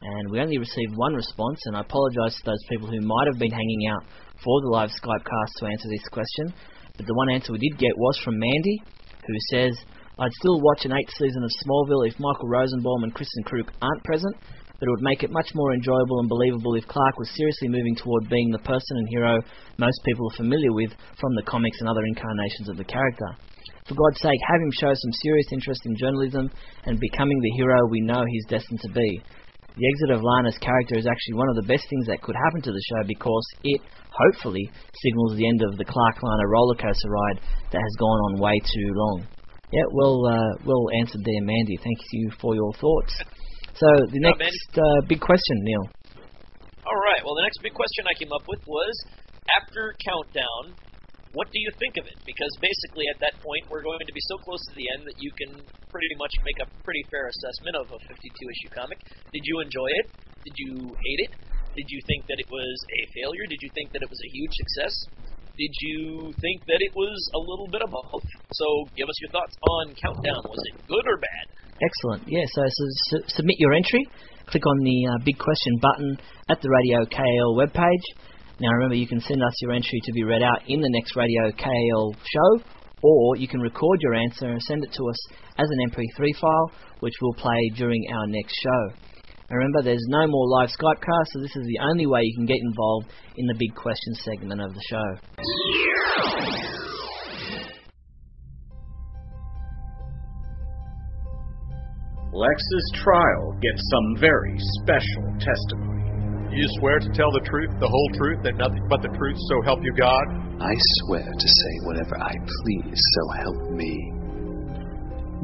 And 0.00 0.30
we 0.30 0.40
only 0.40 0.56
received 0.56 0.96
one 0.96 1.12
response, 1.12 1.60
and 1.66 1.76
I 1.76 1.80
apologise 1.80 2.34
to 2.36 2.42
those 2.46 2.64
people 2.70 2.88
who 2.88 3.00
might 3.02 3.26
have 3.26 3.38
been 3.38 3.50
hanging 3.50 3.88
out 3.92 4.04
for 4.42 4.60
the 4.62 4.68
live 4.68 4.88
Skype 4.88 5.24
cast 5.24 5.52
to 5.58 5.66
answer 5.66 5.88
this 5.90 6.08
question. 6.08 6.54
But 6.96 7.06
the 7.06 7.14
one 7.14 7.28
answer 7.28 7.52
we 7.52 7.58
did 7.58 7.78
get 7.78 7.92
was 7.96 8.18
from 8.24 8.38
Mandy, 8.38 8.80
who 9.26 9.34
says, 9.50 9.76
I'd 10.18 10.32
still 10.40 10.60
watch 10.62 10.86
an 10.86 10.92
eighth 10.92 11.12
season 11.12 11.44
of 11.44 11.50
Smallville 11.60 12.08
if 12.08 12.18
Michael 12.18 12.48
Rosenbaum 12.48 13.04
and 13.04 13.14
Kristin 13.14 13.44
Kreuk 13.44 13.68
aren't 13.82 14.04
present, 14.04 14.34
but 14.78 14.88
it 14.88 14.90
would 14.90 15.02
make 15.02 15.22
it 15.22 15.30
much 15.30 15.50
more 15.54 15.72
enjoyable 15.72 16.20
and 16.20 16.28
believable 16.28 16.74
if 16.74 16.86
Clark 16.86 17.18
was 17.18 17.30
seriously 17.36 17.68
moving 17.68 17.96
toward 17.96 18.28
being 18.28 18.50
the 18.50 18.58
person 18.58 18.96
and 18.96 19.08
hero 19.08 19.40
most 19.78 20.00
people 20.04 20.28
are 20.30 20.36
familiar 20.36 20.72
with 20.72 20.90
from 21.20 21.34
the 21.34 21.48
comics 21.48 21.78
and 21.80 21.88
other 21.88 22.04
incarnations 22.04 22.68
of 22.68 22.76
the 22.76 22.84
character. 22.84 23.36
For 23.88 23.94
God's 23.94 24.20
sake, 24.20 24.40
have 24.48 24.60
him 24.60 24.72
show 24.72 24.92
some 24.92 25.20
serious 25.22 25.46
interest 25.52 25.80
in 25.86 25.96
journalism 25.96 26.50
and 26.84 26.98
becoming 26.98 27.38
the 27.40 27.56
hero 27.56 27.86
we 27.86 28.00
know 28.00 28.24
he's 28.26 28.46
destined 28.46 28.80
to 28.82 28.90
be. 28.90 29.22
The 29.76 29.88
exit 29.92 30.10
of 30.10 30.24
Lana's 30.24 30.58
character 30.58 30.96
is 30.98 31.06
actually 31.06 31.36
one 31.36 31.50
of 31.50 31.56
the 31.56 31.68
best 31.68 31.84
things 31.88 32.06
that 32.06 32.22
could 32.22 32.34
happen 32.34 32.62
to 32.62 32.72
the 32.72 32.86
show 32.88 33.06
because 33.06 33.46
it, 33.62 33.80
hopefully, 34.08 34.70
signals 35.04 35.36
the 35.36 35.46
end 35.46 35.62
of 35.62 35.76
the 35.76 35.84
Clark 35.84 36.16
Lana 36.22 36.48
roller 36.48 36.74
coaster 36.74 37.10
ride 37.10 37.40
that 37.70 37.84
has 37.84 38.00
gone 38.00 38.20
on 38.32 38.40
way 38.40 38.58
too 38.64 38.90
long. 38.96 39.26
Yeah, 39.72 39.84
well, 39.92 40.24
uh, 40.24 40.64
well 40.64 40.86
answered 40.98 41.22
there, 41.22 41.42
Mandy. 41.42 41.76
Thank 41.76 41.98
you 42.12 42.30
for 42.40 42.54
your 42.54 42.72
thoughts. 42.80 43.20
So 43.76 43.88
the 44.08 44.20
next 44.24 44.72
uh, 44.72 45.04
big 45.04 45.20
question, 45.20 45.56
Neil. 45.60 45.84
All 46.88 46.96
right. 46.96 47.20
Well, 47.20 47.36
the 47.36 47.44
next 47.44 47.60
big 47.60 47.76
question 47.76 48.08
I 48.08 48.16
came 48.16 48.32
up 48.32 48.48
with 48.48 48.64
was 48.64 48.94
after 49.52 49.92
countdown, 50.00 50.72
what 51.36 51.52
do 51.52 51.60
you 51.60 51.68
think 51.76 52.00
of 52.00 52.08
it? 52.08 52.16
Because 52.24 52.48
basically, 52.64 53.04
at 53.12 53.20
that 53.20 53.36
point, 53.44 53.68
we're 53.68 53.84
going 53.84 54.00
to 54.00 54.16
be 54.16 54.24
so 54.32 54.40
close 54.40 54.64
to 54.72 54.74
the 54.80 54.88
end 54.96 55.04
that 55.04 55.20
you 55.20 55.28
can 55.36 55.60
pretty 55.92 56.08
much 56.16 56.32
make 56.40 56.56
a 56.64 56.68
pretty 56.80 57.04
fair 57.12 57.28
assessment 57.28 57.76
of 57.76 57.92
a 57.92 58.00
52 58.00 58.16
issue 58.16 58.70
comic. 58.72 58.96
Did 59.36 59.44
you 59.44 59.60
enjoy 59.60 59.92
it? 60.00 60.06
Did 60.48 60.56
you 60.56 60.96
hate 60.96 61.20
it? 61.28 61.32
Did 61.76 61.88
you 61.92 62.00
think 62.08 62.24
that 62.32 62.40
it 62.40 62.48
was 62.48 62.72
a 62.72 63.00
failure? 63.12 63.44
Did 63.44 63.60
you 63.60 63.68
think 63.76 63.92
that 63.92 64.00
it 64.00 64.08
was 64.08 64.16
a 64.24 64.30
huge 64.32 64.54
success? 64.56 64.94
Did 65.60 65.72
you 65.84 66.32
think 66.40 66.64
that 66.64 66.80
it 66.80 66.96
was 66.96 67.16
a 67.36 67.40
little 67.44 67.68
bit 67.68 67.84
of 67.84 67.92
both? 67.92 68.24
So, 68.56 68.88
give 68.96 69.04
us 69.04 69.16
your 69.20 69.28
thoughts 69.36 69.52
on 69.60 69.92
Countdown. 70.00 70.40
Was 70.48 70.64
it 70.72 70.80
good 70.88 71.04
or 71.04 71.20
bad? 71.20 71.65
Excellent. 71.82 72.24
Yeah, 72.26 72.44
so, 72.54 72.62
so 72.66 72.84
su- 72.88 73.24
submit 73.28 73.56
your 73.58 73.72
entry. 73.74 74.06
Click 74.46 74.64
on 74.66 74.78
the 74.84 75.06
uh, 75.06 75.24
big 75.24 75.38
question 75.38 75.78
button 75.80 76.18
at 76.48 76.62
the 76.62 76.70
Radio 76.70 77.04
KAL 77.04 77.54
webpage. 77.56 78.06
Now 78.60 78.70
remember, 78.72 78.94
you 78.94 79.06
can 79.06 79.20
send 79.20 79.42
us 79.42 79.52
your 79.60 79.72
entry 79.72 80.00
to 80.04 80.12
be 80.12 80.24
read 80.24 80.42
out 80.42 80.62
in 80.68 80.80
the 80.80 80.88
next 80.88 81.16
Radio 81.16 81.52
KAL 81.52 82.14
show, 82.14 82.64
or 83.02 83.36
you 83.36 83.48
can 83.48 83.60
record 83.60 84.00
your 84.00 84.14
answer 84.14 84.46
and 84.46 84.62
send 84.62 84.84
it 84.84 84.92
to 84.92 85.08
us 85.08 85.28
as 85.58 85.68
an 85.68 85.90
MP3 85.90 86.36
file, 86.40 86.70
which 87.00 87.14
we'll 87.20 87.34
play 87.34 87.70
during 87.76 88.02
our 88.12 88.26
next 88.26 88.54
show. 88.62 88.96
And 89.48 89.58
remember, 89.58 89.82
there's 89.82 90.04
no 90.08 90.26
more 90.26 90.48
live 90.48 90.70
Skypecast, 90.70 91.26
so 91.32 91.40
this 91.40 91.54
is 91.54 91.66
the 91.66 91.84
only 91.84 92.06
way 92.06 92.22
you 92.22 92.34
can 92.36 92.46
get 92.46 92.58
involved 92.60 93.06
in 93.36 93.46
the 93.46 93.54
big 93.58 93.74
question 93.74 94.14
segment 94.24 94.60
of 94.60 94.74
the 94.74 94.82
show. 94.88 95.65
Lex's 102.36 102.88
trial 103.00 103.56
gets 103.64 103.80
some 103.88 104.20
very 104.20 104.52
special 104.84 105.24
testimony. 105.40 106.04
You 106.52 106.68
swear 106.76 107.00
to 107.00 107.08
tell 107.16 107.32
the 107.32 107.40
truth, 107.48 107.72
the 107.80 107.88
whole 107.88 108.10
truth, 108.12 108.44
and 108.44 108.60
nothing 108.60 108.84
but 108.92 109.00
the 109.00 109.08
truth, 109.16 109.40
so 109.48 109.64
help 109.64 109.80
you 109.80 109.88
God? 109.96 110.24
I 110.60 110.76
swear 111.00 111.24
to 111.24 111.48
say 111.48 111.72
whatever 111.88 112.20
I 112.20 112.36
please, 112.36 113.00
so 113.00 113.22
help 113.40 113.72
me. 113.72 113.96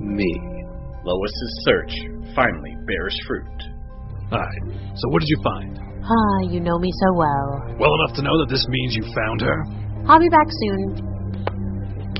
Me. 0.04 0.32
Lois's 1.00 1.52
search 1.64 1.96
finally 2.36 2.76
bears 2.84 3.16
fruit. 3.24 3.58
Hi. 4.28 4.52
So 4.92 5.08
what 5.08 5.24
did 5.24 5.32
you 5.32 5.40
find? 5.40 5.80
Ah, 6.04 6.40
you 6.52 6.60
know 6.60 6.76
me 6.76 6.92
so 6.92 7.16
well. 7.16 7.72
Well 7.80 7.94
enough 8.04 8.16
to 8.20 8.22
know 8.22 8.36
that 8.44 8.52
this 8.52 8.68
means 8.68 8.96
you 8.96 9.04
found 9.16 9.40
her. 9.40 9.64
I'll 10.12 10.20
be 10.20 10.28
back 10.28 10.48
soon. 10.68 11.08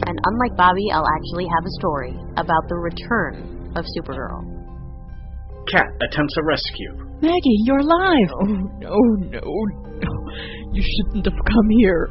And 0.01 0.17
unlike 0.17 0.57
Bobby, 0.57 0.89
I'll 0.93 1.09
actually 1.21 1.45
have 1.45 1.65
a 1.65 1.73
story 1.77 2.17
about 2.41 2.65
the 2.73 2.77
return 2.81 3.73
of 3.77 3.85
Supergirl. 3.97 4.52
Cat 5.69 5.87
attempts 6.03 6.35
a 6.37 6.45
rescue. 6.45 6.93
Maggie, 7.23 7.59
you're 7.65 7.79
alive! 7.79 8.31
Oh, 8.43 8.47
no, 8.83 8.97
no, 9.31 9.41
no. 9.41 10.13
You 10.73 10.83
shouldn't 10.83 11.25
have 11.27 11.39
come 11.47 11.69
here. 11.79 12.11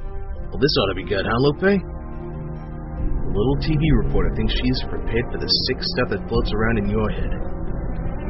Well, 0.50 0.60
this 0.60 0.72
ought 0.80 0.90
to 0.96 0.96
be 0.96 1.04
good, 1.04 1.26
huh, 1.28 1.40
Lupe? 1.40 1.60
The 1.62 3.40
little 3.40 3.60
TV 3.64 3.80
reporter 4.04 4.32
thinks 4.36 4.54
she's 4.56 4.80
prepared 4.88 5.28
for 5.32 5.40
the 5.40 5.48
sick 5.48 5.80
stuff 5.96 6.10
that 6.12 6.24
floats 6.28 6.52
around 6.52 6.80
in 6.80 6.88
your 6.92 7.10
head. 7.12 7.32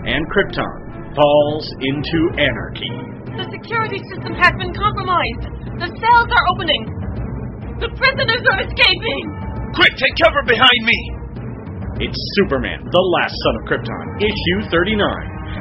And 0.05 0.21
Krypton 0.33 1.13
falls 1.13 1.65
into 1.81 2.19
anarchy. 2.37 2.93
The 3.37 3.45
security 3.49 4.01
system 4.13 4.33
has 4.37 4.53
been 4.57 4.73
compromised. 4.73 5.45
The 5.81 5.89
cells 5.89 6.29
are 6.29 6.45
opening. 6.53 6.81
The 7.81 7.89
prisoners 7.97 8.43
are 8.45 8.61
escaping. 8.61 9.23
Quick, 9.73 9.93
take 9.97 10.15
cover 10.21 10.45
behind 10.45 10.81
me! 10.85 11.20
It's 12.01 12.17
Superman, 12.41 12.81
the 12.81 13.05
Last 13.13 13.37
Son 13.45 13.53
of 13.61 13.69
Krypton, 13.69 14.25
issue 14.25 14.57
39. 14.73 14.89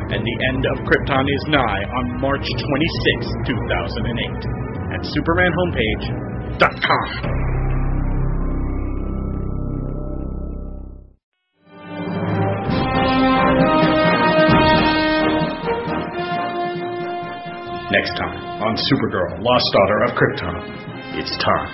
and 0.09 0.25
the 0.25 0.37
end 0.49 0.65
of 0.73 0.81
Krypton 0.89 1.29
is 1.29 1.45
nigh 1.53 1.85
on 1.85 2.17
March 2.19 2.49
26, 2.49 2.65
2008 3.45 4.97
at 4.97 5.05
supermanhomepage.com. 5.05 7.09
Next 17.93 18.17
time 18.17 18.41
on 18.65 18.81
Supergirl, 18.89 19.45
Lost 19.45 19.69
Daughter 19.77 20.09
of 20.09 20.17
Krypton, 20.17 20.57
it's 21.21 21.37
time 21.37 21.69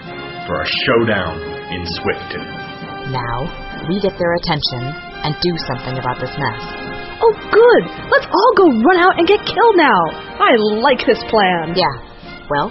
for 0.49 0.61
a 0.61 0.67
showdown 0.87 1.41
in 1.71 1.87
Swifton. 1.87 3.13
Now, 3.13 3.66
we 3.89 4.01
get 4.03 4.19
their 4.19 4.35
attention 4.39 4.83
and 5.23 5.35
do 5.43 5.53
something 5.71 5.97
about 5.99 6.19
this 6.21 6.35
mess. 6.35 6.61
Oh, 7.23 7.33
good! 7.49 7.83
Let's 8.13 8.29
all 8.29 8.53
go 8.57 8.67
run 8.85 8.99
out 9.01 9.19
and 9.19 9.27
get 9.27 9.41
killed 9.47 9.77
now! 9.77 10.01
I 10.37 10.55
like 10.85 11.01
this 11.07 11.23
plan! 11.33 11.73
Yeah. 11.75 11.91
Well, 12.51 12.69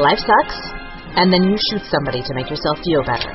life 0.00 0.18
sucks, 0.18 0.58
and 1.16 1.32
then 1.32 1.44
you 1.44 1.56
shoot 1.70 1.84
somebody 1.86 2.22
to 2.22 2.32
make 2.34 2.48
yourself 2.48 2.78
feel 2.82 3.04
better. 3.04 3.30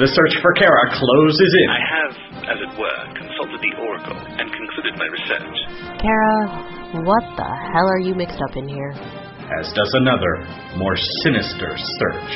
The 0.00 0.08
search 0.08 0.34
for 0.40 0.52
Kara 0.56 0.88
closes 0.96 1.52
in. 1.52 1.68
I 1.68 1.82
have, 1.84 2.12
as 2.48 2.58
it 2.64 2.72
were, 2.80 3.00
consulted 3.12 3.60
the 3.60 3.72
Oracle 3.76 4.18
and 4.40 4.48
concluded 4.48 4.96
my 4.96 5.06
research. 5.12 5.56
Kara, 6.00 7.04
what 7.04 7.24
the 7.36 7.44
hell 7.44 7.88
are 7.88 8.00
you 8.00 8.14
mixed 8.14 8.40
up 8.40 8.56
in 8.56 8.66
here? 8.66 8.92
As 9.60 9.68
does 9.76 9.92
another, 9.94 10.48
more 10.80 10.96
sinister 11.22 11.76
search. 11.76 12.32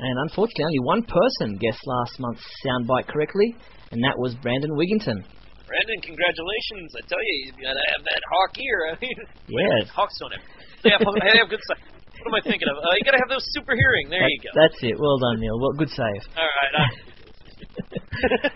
And 0.00 0.14
unfortunately, 0.26 0.64
only 0.64 0.82
one 0.88 1.02
person 1.04 1.54
guessed 1.60 1.84
last 1.86 2.18
month's 2.18 2.42
soundbite 2.66 3.06
correctly, 3.06 3.54
and 3.92 4.02
that 4.02 4.16
was 4.18 4.34
Brandon 4.42 4.72
Wigginton. 4.74 5.22
Brandon, 5.68 5.98
congratulations! 6.02 6.88
I 6.96 7.02
tell 7.06 7.20
you, 7.22 7.34
you 7.46 7.52
gotta 7.62 7.84
have 7.94 8.02
that 8.04 8.20
hawk 8.32 8.52
ear. 8.58 8.80
I 8.92 8.94
mean, 9.00 9.16
Yes. 9.48 9.88
hawks 9.92 10.16
don't 10.18 10.32
have. 10.32 10.44
They 10.82 10.90
have, 10.90 11.00
good 11.48 11.60
stuff. 11.64 11.78
What 12.20 12.28
am 12.28 12.34
I 12.36 12.42
thinking 12.44 12.68
of? 12.68 12.76
Uh, 12.76 12.92
you 12.96 13.04
gotta 13.04 13.20
have 13.20 13.28
those 13.32 13.44
super 13.56 13.72
hearing. 13.76 14.08
There 14.10 14.20
That- 14.20 14.32
you 14.32 14.40
go. 14.44 14.50
That's 14.56 14.78
it. 14.82 14.96
Well 15.00 15.16
done, 15.20 15.40
Neil. 15.40 15.56
Well, 15.60 15.72
good 15.76 15.90
save. 15.92 16.22
All 16.36 16.44
right. 16.44 16.72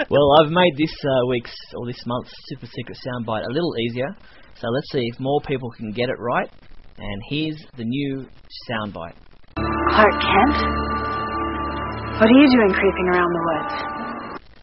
Well, 0.08 0.28
I've 0.40 0.50
made 0.50 0.72
this 0.78 0.92
uh, 1.04 1.26
week's 1.28 1.52
or 1.74 1.84
this 1.86 2.00
month's 2.06 2.32
super 2.46 2.66
secret 2.66 2.96
soundbite 3.04 3.44
a 3.44 3.52
little 3.52 3.74
easier. 3.78 4.08
So 4.60 4.68
let's 4.68 4.90
see 4.90 5.06
if 5.12 5.20
more 5.20 5.40
people 5.46 5.70
can 5.70 5.92
get 5.92 6.08
it 6.08 6.18
right. 6.18 6.50
And 6.98 7.22
here's 7.30 7.64
the 7.76 7.84
new 7.84 8.26
soundbite. 8.68 9.14
Clark 9.54 10.12
Kent? 10.20 10.88
What 12.18 12.26
are 12.26 12.34
you 12.34 12.50
doing 12.50 12.72
creeping 12.74 13.08
around 13.12 13.30
the 13.32 13.42
woods? 13.46 13.98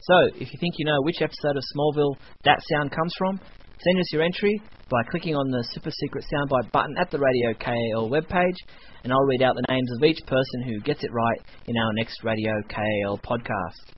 So, 0.02 0.16
if 0.36 0.52
you 0.52 0.60
think 0.60 0.76
you 0.78 0.86
know 0.86 1.02
which 1.02 1.22
episode 1.22 1.56
of 1.56 1.64
Smallville 1.74 2.18
that 2.44 2.60
sound 2.70 2.92
comes 2.92 3.14
from, 3.18 3.40
send 3.80 4.00
us 4.00 4.12
your 4.12 4.22
entry 4.22 4.62
by 4.90 5.02
clicking 5.10 5.36
on 5.36 5.50
the 5.50 5.64
super 5.72 5.90
secret 5.90 6.26
soundbite 6.32 6.72
button 6.72 6.96
at 7.00 7.10
the 7.10 7.18
Radio 7.18 7.54
KAL 7.54 8.10
webpage, 8.10 8.58
and 9.04 9.14
I'll 9.14 9.24
read 9.24 9.42
out 9.42 9.56
the 9.56 9.74
names 9.74 9.90
of 9.96 10.04
each 10.04 10.20
person 10.28 10.64
who 10.64 10.82
gets 10.82 11.04
it 11.04 11.12
right 11.12 11.42
in 11.68 11.76
our 11.78 11.94
next 11.94 12.24
Radio 12.24 12.52
KAL 12.68 13.20
podcast. 13.20 13.96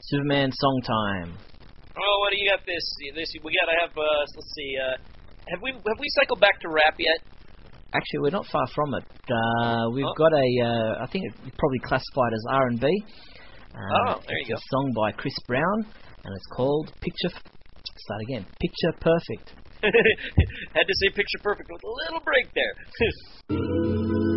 Superman 0.00 0.50
song 0.52 0.80
time. 0.84 1.49
Oh, 2.02 2.16
what 2.20 2.30
do 2.32 2.36
you 2.40 2.48
got? 2.50 2.64
This, 2.66 2.84
this. 3.14 3.28
We 3.44 3.52
gotta 3.54 3.76
have. 3.84 3.92
Uh, 3.96 4.24
let's 4.36 4.52
see. 4.56 4.70
Uh, 4.80 4.96
have 5.52 5.60
we 5.62 5.72
have 5.72 5.98
we 6.00 6.08
cycled 6.20 6.40
back 6.40 6.60
to 6.60 6.68
rap 6.68 6.94
yet? 6.98 7.18
Actually, 7.92 8.20
we're 8.20 8.30
not 8.30 8.46
far 8.46 8.66
from 8.74 8.94
it. 8.94 9.04
Uh, 9.26 9.90
we've 9.92 10.04
Oh. 10.06 10.14
got 10.16 10.32
a, 10.32 10.48
uh, 10.62 11.02
I 11.02 11.06
think 11.10 11.24
it's 11.26 11.56
probably 11.58 11.80
classified 11.82 12.32
as 12.32 12.44
R&B. 12.48 12.86
Uh, 12.86 14.14
Oh, 14.14 14.20
there 14.26 14.38
you 14.38 14.46
it's 14.46 14.48
go. 14.50 14.54
a 14.54 14.62
song 14.70 14.92
by 14.94 15.10
Chris 15.12 15.34
Brown, 15.48 15.78
and 16.24 16.30
it's 16.36 16.46
called 16.54 16.92
Picture. 17.00 17.34
F- 17.34 17.42
Start 17.98 18.20
again. 18.28 18.46
Picture 18.60 18.92
Perfect. 19.00 19.54
Had 19.82 20.86
to 20.86 20.94
say 21.00 21.08
picture 21.14 21.38
perfect 21.42 21.68
with 21.72 21.82
a 21.82 21.92
little 22.04 22.20
break 22.20 22.46
there. 22.54 22.74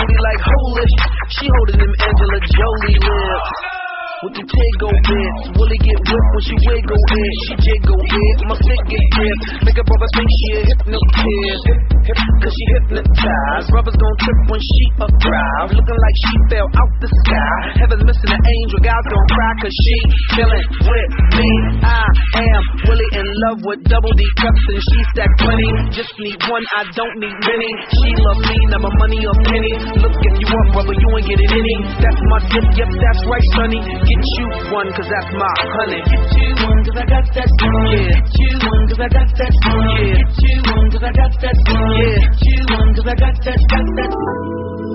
booty 0.00 0.18
like 0.22 0.40
holy. 0.40 0.86
She 1.28 1.46
holding 1.46 1.78
them 1.78 1.92
Angela 2.00 2.38
Jolie 2.40 2.98
lips. 3.04 3.69
With 4.20 4.36
the 4.36 4.44
Tego 4.44 4.92
bits, 4.92 5.42
will 5.56 5.72
it 5.72 5.80
get 5.80 5.96
whipped 5.96 6.30
when 6.36 6.44
she 6.44 6.52
wiggle 6.60 6.92
it? 6.92 7.32
She 7.48 7.54
jiggle 7.72 8.04
it, 8.04 8.36
my 8.44 8.52
stick 8.52 8.82
get 8.92 9.04
gripped. 9.16 9.64
Make 9.64 9.80
a 9.80 9.84
brother 9.88 10.08
think 10.12 10.28
she 10.28 10.48
a 10.52 10.60
hypnotist. 10.68 11.64
Cause 12.04 12.52
she 12.52 12.64
hypnotized. 12.76 13.68
Brothers 13.72 13.96
gon' 13.96 14.16
trip 14.20 14.40
when 14.52 14.60
she 14.60 14.82
arrived. 15.00 15.72
Looking 15.72 15.96
like 15.96 16.16
she 16.20 16.34
fell 16.52 16.68
out 16.68 16.92
the 17.00 17.08
sky. 17.08 17.80
Heaven's 17.80 18.04
missing 18.04 18.28
an 18.28 18.42
angel, 18.44 18.80
gon' 18.84 19.24
cry 19.32 19.52
cause 19.64 19.72
she 19.72 19.96
chillin' 20.36 20.68
with 20.68 21.12
me. 21.40 21.50
I 21.80 22.44
am 22.44 22.62
Willie 22.92 23.12
in 23.16 23.24
love 23.24 23.64
with 23.64 23.80
double 23.88 24.12
D 24.12 24.22
cups 24.36 24.64
and 24.68 24.80
she 24.84 24.98
stack 25.16 25.32
plenty. 25.40 25.96
Just 25.96 26.12
need 26.20 26.36
one, 26.44 26.64
I 26.76 26.92
don't 26.92 27.16
need 27.24 27.36
many. 27.40 27.70
She 27.88 28.08
love 28.20 28.40
me, 28.44 28.56
never 28.68 28.92
money 29.00 29.24
or 29.24 29.36
penny. 29.48 29.74
Look 29.96 30.12
if 30.12 30.34
you 30.36 30.48
want, 30.52 30.68
brother, 30.76 30.92
you 30.92 31.08
ain't 31.08 31.24
getting 31.24 31.52
any. 31.56 31.76
That's 32.04 32.20
my 32.28 32.40
tip, 32.52 32.68
yep, 32.76 32.90
that's 33.00 33.22
right, 33.24 33.46
sonny. 33.56 33.80
Get 34.10 34.26
you 34.26 34.46
one, 34.74 34.90
cause 34.90 35.06
that's 35.06 35.30
my 35.38 35.54
honey. 35.70 36.02
Get 36.02 36.34
you 36.34 36.50
one, 36.66 36.82
cause 36.82 36.98
I 36.98 37.06
got 37.06 37.26
that 37.30 37.46
one. 37.46 37.94
Yeah. 37.94 38.10
Get 38.10 38.26
you 38.42 38.50
one, 38.58 38.84
cause 38.90 38.98
I 38.98 39.06
got 39.06 39.30
that 39.38 39.54
one. 39.70 39.86
Yeah. 39.86 40.18
Get 40.18 40.34
you 40.42 40.58
one, 40.66 40.88
cause 40.90 41.04
I 41.06 41.12
got 41.14 41.30
that 41.30 41.58
one. 41.70 41.94
Yeah. 41.94 42.18
Get 42.18 42.42
you 42.42 42.58
one, 42.74 42.90
cause 42.90 43.06
I 43.06 43.14
got 43.14 43.36
that, 43.38 43.60
got 43.70 43.86
that. 43.86 44.10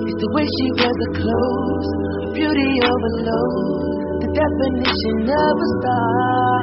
It's 0.04 0.20
the 0.20 0.30
way 0.36 0.44
she 0.44 0.66
wears 0.76 1.00
her 1.00 1.12
clothes, 1.16 1.88
beauty 2.36 2.70
overload, 2.84 4.20
the 4.20 4.28
definition 4.36 5.16
of 5.32 5.54
a 5.64 5.68
star. 5.80 6.60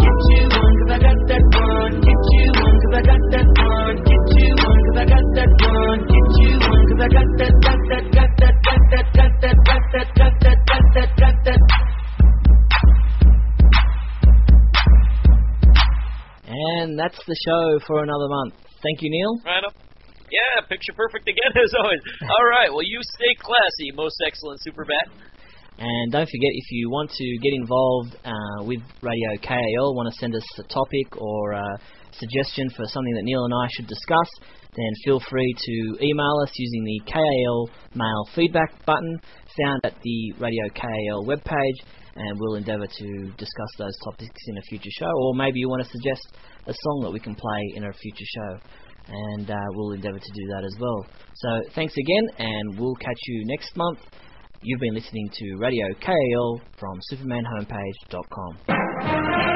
Get 0.00 0.16
you 0.32 0.44
one, 0.48 0.74
cause 0.80 0.90
I 0.96 0.98
got 1.04 1.18
that 1.28 1.44
one. 1.60 1.92
Get 2.00 2.22
you 2.32 2.46
one, 2.56 2.76
cause 2.88 2.94
I 2.96 3.02
got 3.04 3.22
that 3.36 3.48
one. 3.52 3.96
Get 4.00 4.24
you 4.32 4.48
one, 4.64 4.80
cause 4.80 4.96
I 4.96 5.04
got 5.12 5.26
that 5.36 5.52
one. 5.60 6.00
Get 6.08 6.28
you 6.40 6.52
one, 6.56 6.84
cause 6.88 7.00
I 7.04 7.08
got 7.20 7.28
that, 7.36 7.52
got 7.60 7.80
that, 7.92 8.04
got 8.16 8.32
that, 8.40 8.56
that's 17.06 17.22
the 17.26 17.38
show 17.46 17.78
for 17.86 18.02
another 18.02 18.26
month. 18.26 18.54
Thank 18.82 18.98
you, 19.00 19.10
Neil. 19.10 19.38
Right 19.44 19.62
up. 19.62 19.74
Yeah, 20.26 20.66
picture 20.68 20.92
perfect 20.96 21.28
again 21.28 21.54
as 21.54 21.70
always. 21.78 22.00
All 22.22 22.46
right, 22.50 22.66
well 22.70 22.82
you 22.82 22.98
stay 23.14 23.30
classy, 23.38 23.94
most 23.94 24.16
excellent 24.26 24.60
Superbat. 24.66 25.06
And 25.78 26.10
don't 26.10 26.26
forget, 26.26 26.50
if 26.50 26.72
you 26.72 26.90
want 26.90 27.10
to 27.10 27.38
get 27.42 27.52
involved 27.52 28.16
uh, 28.24 28.64
with 28.64 28.80
Radio 29.02 29.36
KAL, 29.40 29.94
want 29.94 30.12
to 30.12 30.18
send 30.18 30.34
us 30.34 30.42
a 30.58 30.62
topic 30.64 31.20
or 31.20 31.52
a 31.52 31.78
suggestion 32.12 32.70
for 32.70 32.86
something 32.86 33.14
that 33.14 33.22
Neil 33.22 33.44
and 33.44 33.54
I 33.54 33.68
should 33.76 33.86
discuss, 33.86 34.26
then 34.74 34.90
feel 35.04 35.20
free 35.20 35.54
to 35.54 36.04
email 36.04 36.40
us 36.42 36.50
using 36.56 36.82
the 36.82 37.12
KAL 37.12 37.70
mail 37.94 38.26
feedback 38.34 38.72
button 38.86 39.20
found 39.62 39.80
at 39.84 39.94
the 40.02 40.32
Radio 40.40 40.64
KAL 40.74 41.24
webpage, 41.24 41.78
and 42.16 42.40
we'll 42.40 42.54
endeavour 42.54 42.86
to 42.86 43.32
discuss 43.36 43.68
those 43.78 43.96
topics 44.04 44.40
in 44.48 44.58
a 44.58 44.62
future 44.62 44.90
show. 44.98 45.10
Or 45.10 45.34
maybe 45.34 45.60
you 45.60 45.68
want 45.68 45.84
to 45.84 45.90
suggest 45.90 46.26
a 46.66 46.72
song 46.72 47.02
that 47.04 47.12
we 47.12 47.20
can 47.20 47.34
play 47.34 47.72
in 47.74 47.84
a 47.84 47.92
future 47.92 48.24
show, 48.24 48.58
and 49.08 49.50
uh, 49.50 49.56
we'll 49.70 49.92
endeavour 49.92 50.18
to 50.18 50.32
do 50.34 50.46
that 50.54 50.64
as 50.64 50.74
well. 50.80 51.06
So 51.34 51.60
thanks 51.74 51.94
again, 51.96 52.28
and 52.38 52.78
we'll 52.78 52.96
catch 52.96 53.20
you 53.26 53.44
next 53.46 53.76
month. 53.76 53.98
You've 54.62 54.80
been 54.80 54.94
listening 54.94 55.28
to 55.32 55.56
Radio 55.58 55.86
KAL 56.00 56.60
from 56.78 56.98
SupermanHomepage.com. 57.12 59.55